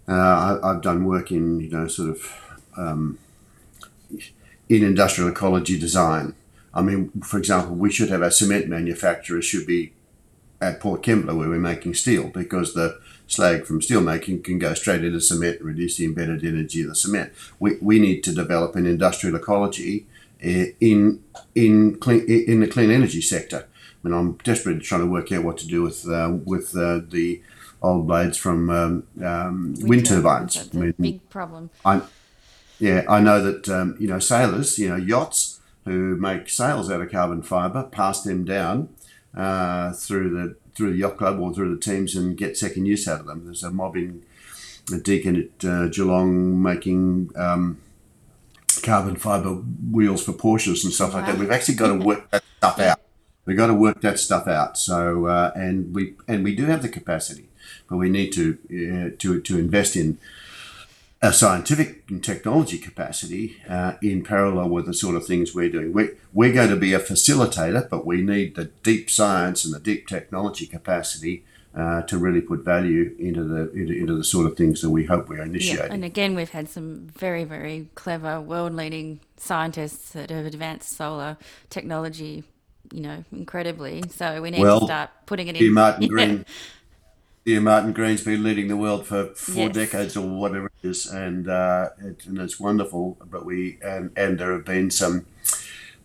uh, 0.07 0.59
I, 0.63 0.69
I've 0.71 0.81
done 0.81 1.05
work 1.05 1.31
in 1.31 1.59
you 1.59 1.69
know 1.69 1.87
sort 1.87 2.09
of 2.09 2.61
um, 2.77 3.17
in 4.69 4.83
industrial 4.83 5.29
ecology 5.29 5.79
design. 5.79 6.35
I 6.73 6.81
mean, 6.81 7.11
for 7.23 7.37
example, 7.37 7.75
we 7.75 7.91
should 7.91 8.09
have 8.09 8.21
our 8.21 8.31
cement 8.31 8.67
manufacturers 8.67 9.45
should 9.45 9.65
be 9.65 9.93
at 10.61 10.79
Port 10.79 11.03
Kembla 11.03 11.37
where 11.37 11.49
we're 11.49 11.59
making 11.59 11.93
steel 11.93 12.29
because 12.29 12.73
the 12.73 12.99
slag 13.27 13.65
from 13.65 13.81
steel 13.81 14.01
making 14.01 14.43
can 14.43 14.59
go 14.59 14.73
straight 14.73 15.03
into 15.03 15.21
cement 15.21 15.59
and 15.59 15.67
reduce 15.67 15.97
the 15.97 16.05
embedded 16.05 16.43
energy 16.43 16.81
of 16.81 16.89
the 16.89 16.95
cement. 16.95 17.33
We, 17.59 17.77
we 17.81 17.99
need 17.99 18.23
to 18.25 18.33
develop 18.33 18.75
an 18.75 18.85
industrial 18.85 19.35
ecology 19.35 20.05
in 20.45 21.23
in 21.53 21.97
clean 21.97 22.25
in 22.27 22.59
the 22.59 22.67
clean 22.67 22.91
energy 22.91 23.21
sector. 23.21 23.67
I 23.67 24.07
mean, 24.07 24.17
I'm 24.17 24.33
desperately 24.43 24.81
trying 24.81 25.01
to 25.01 25.07
work 25.07 25.31
out 25.31 25.43
what 25.43 25.57
to 25.59 25.67
do 25.67 25.81
with 25.81 26.07
uh, 26.07 26.37
with 26.45 26.75
uh, 26.75 27.01
the 27.07 27.41
old 27.81 28.07
blades 28.07 28.37
from 28.37 28.69
um, 28.69 29.07
um, 29.23 29.75
wind 29.79 30.05
turbines. 30.05 30.55
That's 30.55 30.75
I 30.75 30.77
a 30.77 30.81
mean, 30.81 30.93
big 30.99 31.29
problem. 31.29 31.69
I, 31.83 32.01
yeah, 32.79 33.05
I 33.09 33.19
know 33.19 33.41
that 33.41 33.69
um, 33.69 33.95
you 33.99 34.07
know 34.07 34.19
sailors, 34.19 34.77
you 34.77 34.89
know 34.89 34.95
yachts 34.95 35.59
who 35.85 36.15
make 36.15 36.49
sails 36.49 36.89
out 36.89 37.01
of 37.01 37.11
carbon 37.11 37.41
fibre, 37.41 37.83
pass 37.83 38.23
them 38.23 38.43
down 38.43 38.89
uh, 39.35 39.93
through 39.93 40.29
the 40.29 40.55
through 40.75 40.91
the 40.91 40.97
yacht 40.97 41.17
club 41.17 41.39
or 41.39 41.53
through 41.53 41.73
the 41.73 41.81
teams 41.81 42.15
and 42.15 42.37
get 42.37 42.57
second 42.57 42.85
use 42.85 43.07
out 43.07 43.21
of 43.21 43.27
them. 43.27 43.45
There's 43.45 43.63
a 43.63 43.71
mob 43.71 43.95
in 43.95 44.23
a 44.93 44.97
Deakin 44.97 45.35
at 45.35 45.67
uh, 45.67 45.87
Geelong 45.87 46.61
making 46.61 47.31
um, 47.35 47.79
carbon 48.77 49.15
fibre 49.15 49.53
wheels 49.53 50.23
for 50.23 50.33
Porsches 50.33 50.83
and 50.83 50.93
stuff 50.93 51.13
like 51.13 51.25
that. 51.25 51.37
We've 51.37 51.51
actually 51.51 51.75
got 51.75 51.87
to 51.87 52.05
work 52.05 52.29
that 52.31 52.43
stuff 52.57 52.79
out. 52.79 52.99
We've 53.45 53.57
got 53.57 53.67
to 53.67 53.73
work 53.73 54.01
that 54.01 54.19
stuff 54.19 54.47
out. 54.47 54.77
So 54.77 55.27
uh, 55.27 55.51
and 55.55 55.93
we 55.93 56.15
and 56.27 56.43
we 56.43 56.55
do 56.55 56.65
have 56.65 56.81
the 56.81 56.89
capacity, 56.89 57.49
but 57.89 57.97
we 57.97 58.09
need 58.09 58.31
to 58.33 58.57
uh, 58.69 59.15
to 59.19 59.41
to 59.41 59.59
invest 59.59 59.95
in 59.95 60.17
a 61.21 61.33
scientific 61.33 62.03
and 62.09 62.23
technology 62.23 62.77
capacity 62.77 63.57
uh, 63.67 63.93
in 64.01 64.23
parallel 64.23 64.69
with 64.69 64.85
the 64.85 64.93
sort 64.93 65.15
of 65.15 65.25
things 65.25 65.55
we're 65.55 65.69
doing. 65.69 65.91
We're, 65.91 66.15
we're 66.33 66.53
going 66.53 66.69
to 66.69 66.75
be 66.75 66.93
a 66.93 66.99
facilitator, 66.99 67.89
but 67.89 68.05
we 68.05 68.21
need 68.21 68.55
the 68.55 68.65
deep 68.83 69.09
science 69.09 69.65
and 69.65 69.73
the 69.73 69.79
deep 69.79 70.07
technology 70.07 70.67
capacity 70.67 71.43
uh, 71.75 72.01
to 72.03 72.17
really 72.17 72.41
put 72.41 72.63
value 72.63 73.13
into 73.19 73.43
the 73.43 73.69
into, 73.71 73.93
into 73.93 74.15
the 74.15 74.23
sort 74.23 74.45
of 74.45 74.55
things 74.55 74.81
that 74.81 74.89
we 74.89 75.05
hope 75.05 75.27
we're 75.27 75.37
Yeah, 75.37 75.43
initiating. 75.43 75.91
and 75.91 76.05
again, 76.05 76.33
we've 76.35 76.51
had 76.51 76.69
some 76.69 77.07
very, 77.17 77.43
very 77.43 77.89
clever, 77.95 78.39
world-leading 78.39 79.19
scientists 79.37 80.11
that 80.11 80.29
have 80.29 80.45
advanced 80.45 80.95
solar 80.95 81.37
technology, 81.69 82.43
you 82.93 83.01
know, 83.01 83.25
incredibly. 83.31 84.03
So 84.09 84.41
we 84.41 84.51
need 84.51 84.61
Well, 84.61 84.79
to 84.79 84.85
start 84.85 85.09
putting 85.25 85.47
it 85.49 85.57
in. 85.57 85.73
Martin 85.73 86.03
Yeah. 86.03 86.07
Green. 86.09 86.45
Dear 87.45 87.61
Martin 87.61 87.93
Green's 87.93 88.23
been 88.23 88.41
leading 88.41 88.69
the 88.69 88.77
world 88.77 89.05
for 89.05 89.25
four 89.35 89.65
Yes. 89.67 89.75
decades 89.75 90.17
or 90.17 90.27
whatever 90.27 90.65
it 90.81 90.87
is, 90.89 91.05
and 91.05 91.47
uh, 91.47 91.89
it, 92.03 92.25
and 92.25 92.39
it's 92.39 92.59
wonderful. 92.59 93.17
But 93.29 93.45
we 93.45 93.77
and 93.83 94.09
and 94.17 94.39
there 94.39 94.51
have 94.53 94.65
been 94.65 94.89
some 94.89 95.25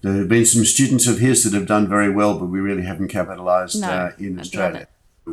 there 0.02 0.12
have 0.14 0.28
been 0.28 0.44
some 0.44 0.64
students 0.66 1.06
of 1.06 1.18
his 1.20 1.44
that 1.44 1.54
have 1.54 1.66
done 1.66 1.88
very 1.88 2.11
well, 2.11 2.38
but 2.38 2.46
we 2.46 2.61
really 2.61 2.83
haven't 2.83 3.09
capitalised 3.09 3.80
No, 3.80 3.88
uh, 3.88 4.12
in 4.18 4.38
Australia. 4.38 4.87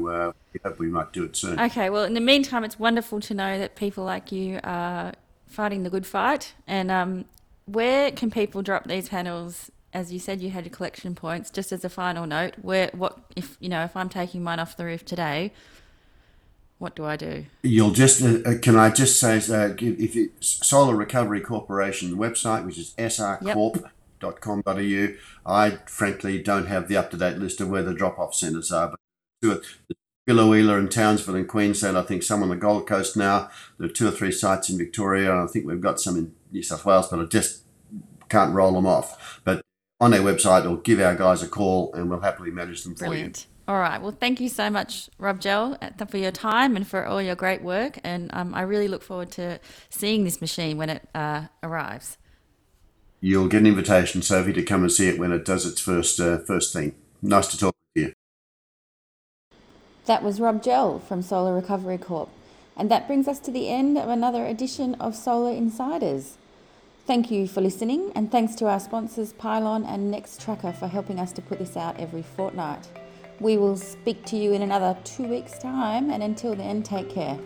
It. 0.06 0.16
Uh, 0.16 0.32
we 0.54 0.60
hope 0.64 0.80
we 0.80 0.88
might 0.88 1.12
do 1.12 1.24
it 1.24 1.36
soon. 1.36 1.60
Okay, 1.60 1.90
well, 1.90 2.04
in 2.04 2.14
the 2.14 2.22
meantime, 2.22 2.64
it's 2.64 2.80
wonderful 2.80 3.20
to 3.22 3.34
know 3.34 3.58
that 3.58 3.76
people 3.76 4.04
like 4.04 4.32
you 4.32 4.60
are 4.64 5.14
fighting 5.48 5.84
the 5.84 5.90
good 5.90 6.06
fight. 6.06 6.54
And 6.68 6.92
um, 6.92 7.26
where 7.66 8.12
can 8.12 8.30
people 8.32 8.62
drop 8.62 8.88
these 8.88 9.10
panels? 9.10 9.72
As 9.94 10.12
you 10.12 10.20
said, 10.20 10.42
you 10.42 10.52
had 10.52 10.66
your 10.66 10.74
collection 10.74 11.16
points. 11.16 11.50
Just 11.50 11.72
as 11.72 11.84
a 11.84 11.90
final 11.90 12.26
note, 12.28 12.56
where 12.62 12.90
what 12.94 13.20
if 13.36 13.58
you 13.60 13.70
know 13.70 13.84
if 13.84 13.96
I'm 13.96 14.10
taking 14.10 14.44
mine 14.44 14.60
off 14.60 14.78
the 14.78 14.86
roof 14.86 15.04
today, 15.06 15.54
what 16.78 16.96
do 16.96 17.06
I 17.06 17.16
do? 17.16 17.46
You'll 17.64 17.92
just 17.92 18.22
uh, 18.22 18.40
uh 18.46 18.58
can 18.62 18.76
I 18.76 18.90
just 18.90 19.20
say 19.20 19.38
uh, 19.38 19.74
if 19.80 20.16
it's 20.16 20.68
Solar 20.68 20.96
Recovery 20.96 21.42
Corporation 21.42 22.18
website, 22.18 22.66
which 22.66 22.78
is 22.78 22.94
srcorp.com.au. 22.98 24.80
Yep. 24.80 25.16
I 25.46 25.70
frankly 25.86 26.42
don't 26.42 26.68
have 26.68 26.88
the 26.88 26.98
up 26.98 27.12
to 27.12 27.18
date 27.18 27.38
list 27.38 27.62
of 27.62 27.70
where 27.70 27.84
the 27.84 27.94
drop 27.94 28.20
off 28.20 28.36
centres 28.36 28.72
are, 28.72 28.90
but 28.90 29.00
two 29.42 29.62
Biloela 30.28 30.78
and 30.78 30.92
Townsville 30.92 31.36
in 31.36 31.46
Queensland. 31.46 31.98
I 31.98 32.02
think 32.02 32.22
some 32.22 32.44
on 32.44 32.50
the 32.50 32.56
Gold 32.56 32.86
Coast 32.86 33.16
now. 33.16 33.50
There 33.78 33.90
are 33.90 33.92
two 33.92 34.08
or 34.08 34.12
three 34.12 34.32
sites 34.32 34.70
in 34.70 34.78
Victoria, 34.78 35.32
and 35.32 35.42
I 35.42 35.48
think 35.48 35.66
we've 35.66 35.80
got 35.80 36.02
some 36.02 36.18
in 36.18 36.34
New 36.52 36.64
South 36.64 36.86
Wales, 36.86 37.08
but 37.08 37.20
I 37.20 37.26
just 37.26 37.64
can't 38.28 38.54
roll 38.54 38.74
them 38.74 38.86
off. 38.86 39.40
But 39.46 39.62
on 40.02 40.12
their 40.12 40.22
website, 40.22 40.70
or 40.70 40.78
give 40.78 41.00
our 41.00 41.16
guys 41.16 41.42
a 41.42 41.48
call, 41.48 41.94
and 41.94 42.10
we'll 42.10 42.20
happily 42.20 42.52
manage 42.52 42.84
them 42.84 42.94
Brilliant. 42.94 43.38
for 43.38 43.44
you. 43.44 43.54
All 43.70 43.80
right. 43.80 44.02
Well, 44.02 44.16
thank 44.18 44.40
you 44.40 44.48
so 44.48 44.70
much, 44.70 45.10
Rob 45.18 45.42
Gell, 45.42 45.78
uh, 45.82 46.06
for 46.06 46.18
your 46.18 46.32
time 46.32 46.76
and 46.76 46.88
for 46.88 47.06
all 47.06 47.22
your 47.22 47.36
great 47.36 47.62
work. 47.62 48.00
And 48.04 48.30
um, 48.34 48.54
I 48.54 48.62
really 48.62 48.88
look 48.88 49.04
forward 49.04 49.32
to 49.32 49.60
seeing 49.90 50.24
this 50.24 50.40
machine 50.40 50.78
when 50.78 50.90
it 50.90 51.08
uh, 51.14 51.48
arrives. 51.62 52.18
You'll 53.20 53.48
get 53.48 53.62
an 53.62 53.68
invitation, 53.68 54.22
Sophie, 54.22 54.54
to 54.54 54.64
come 54.64 54.84
and 54.84 54.92
see 54.92 55.08
it 55.08 55.20
when 55.20 55.34
it 55.34 55.44
does 55.44 55.66
its 55.66 55.82
first 55.82 56.20
uh, 56.20 56.38
first 56.40 56.72
thing. 56.72 56.96
Nice 57.22 57.48
to 57.48 57.58
talk. 57.58 57.77
That 60.08 60.24
was 60.24 60.40
Rob 60.40 60.64
Gell 60.64 61.00
from 61.00 61.22
Solar 61.22 61.54
Recovery 61.54 61.98
Corp. 61.98 62.30
And 62.78 62.90
that 62.90 63.08
brings 63.08 63.28
us 63.28 63.40
to 63.40 63.52
the 63.52 63.68
end 63.68 63.98
of 63.98 64.08
another 64.08 64.46
edition 64.46 64.96
of 65.02 65.18
Solar 65.18 65.52
Insiders. 65.52 66.38
Thank 67.06 67.30
you 67.30 67.46
for 67.46 67.60
listening, 67.60 68.14
and 68.16 68.32
thanks 68.32 68.56
to 68.56 68.68
our 68.68 68.80
sponsors 68.80 69.34
Pylon 69.34 69.84
and 69.84 70.14
Nextracker 70.14 70.74
for 70.78 70.88
helping 70.88 71.20
us 71.20 71.34
to 71.34 71.42
put 71.42 71.60
this 71.60 71.76
out 71.76 72.00
every 72.00 72.22
fortnight. 72.22 72.88
We 73.42 73.58
will 73.58 73.76
speak 73.76 74.26
to 74.28 74.38
you 74.38 74.54
in 74.54 74.62
another 74.62 74.98
two 75.04 75.28
weeks' 75.28 75.60
time, 75.60 76.10
and 76.10 76.24
until 76.24 76.56
then, 76.56 76.84
take 76.84 77.10
care. 77.10 77.38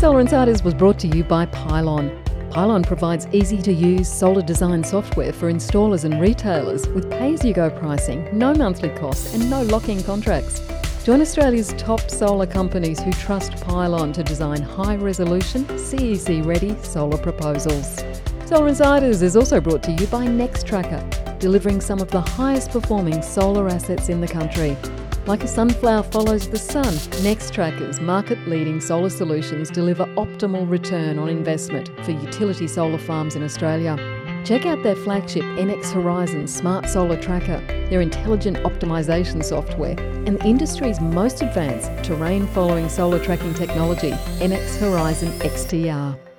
Solar 0.00 0.20
Insiders 0.20 0.62
was 0.62 0.74
brought 0.74 0.98
to 0.98 1.08
you 1.08 1.24
by 1.24 1.46
Pylon. 1.46 2.21
Pylon 2.52 2.82
provides 2.82 3.26
easy 3.32 3.62
to 3.62 3.72
use 3.72 4.12
solar 4.12 4.42
design 4.42 4.84
software 4.84 5.32
for 5.32 5.50
installers 5.50 6.04
and 6.04 6.20
retailers 6.20 6.86
with 6.88 7.10
pay 7.10 7.32
as 7.32 7.42
you 7.42 7.54
go 7.54 7.70
pricing, 7.70 8.28
no 8.30 8.52
monthly 8.52 8.90
costs, 8.90 9.32
and 9.32 9.48
no 9.48 9.62
lock 9.62 9.88
in 9.88 10.02
contracts. 10.02 10.60
Join 11.02 11.22
Australia's 11.22 11.72
top 11.78 12.10
solar 12.10 12.44
companies 12.44 13.00
who 13.00 13.10
trust 13.12 13.52
Pylon 13.64 14.12
to 14.12 14.22
design 14.22 14.60
high 14.60 14.96
resolution, 14.96 15.64
CEC 15.64 16.44
ready 16.44 16.76
solar 16.82 17.16
proposals. 17.16 18.04
Solar 18.44 18.68
Insiders 18.68 19.22
is 19.22 19.34
also 19.34 19.58
brought 19.58 19.82
to 19.84 19.92
you 19.92 20.06
by 20.08 20.26
Nextracker, 20.26 21.38
delivering 21.38 21.80
some 21.80 22.00
of 22.00 22.10
the 22.10 22.20
highest 22.20 22.70
performing 22.70 23.22
solar 23.22 23.66
assets 23.66 24.10
in 24.10 24.20
the 24.20 24.28
country. 24.28 24.76
Like 25.24 25.44
a 25.44 25.48
sunflower 25.48 26.02
follows 26.04 26.48
the 26.48 26.58
sun, 26.58 26.94
Nextracker's 27.22 28.00
market 28.00 28.38
leading 28.48 28.80
solar 28.80 29.08
solutions 29.08 29.70
deliver 29.70 30.04
optimal 30.16 30.68
return 30.68 31.16
on 31.16 31.28
investment 31.28 31.90
for 32.04 32.10
utility 32.10 32.66
solar 32.66 32.98
farms 32.98 33.36
in 33.36 33.44
Australia. 33.44 33.96
Check 34.44 34.66
out 34.66 34.82
their 34.82 34.96
flagship 34.96 35.44
NX 35.44 35.92
Horizon 35.92 36.48
Smart 36.48 36.88
Solar 36.88 37.16
Tracker, 37.16 37.64
their 37.88 38.00
intelligent 38.00 38.56
optimization 38.58 39.44
software, 39.44 39.94
and 40.26 40.40
the 40.40 40.44
industry's 40.44 41.00
most 41.00 41.40
advanced 41.40 41.88
terrain 42.02 42.48
following 42.48 42.88
solar 42.88 43.24
tracking 43.24 43.54
technology, 43.54 44.10
NX 44.40 44.80
Horizon 44.80 45.28
XTR. 45.38 46.31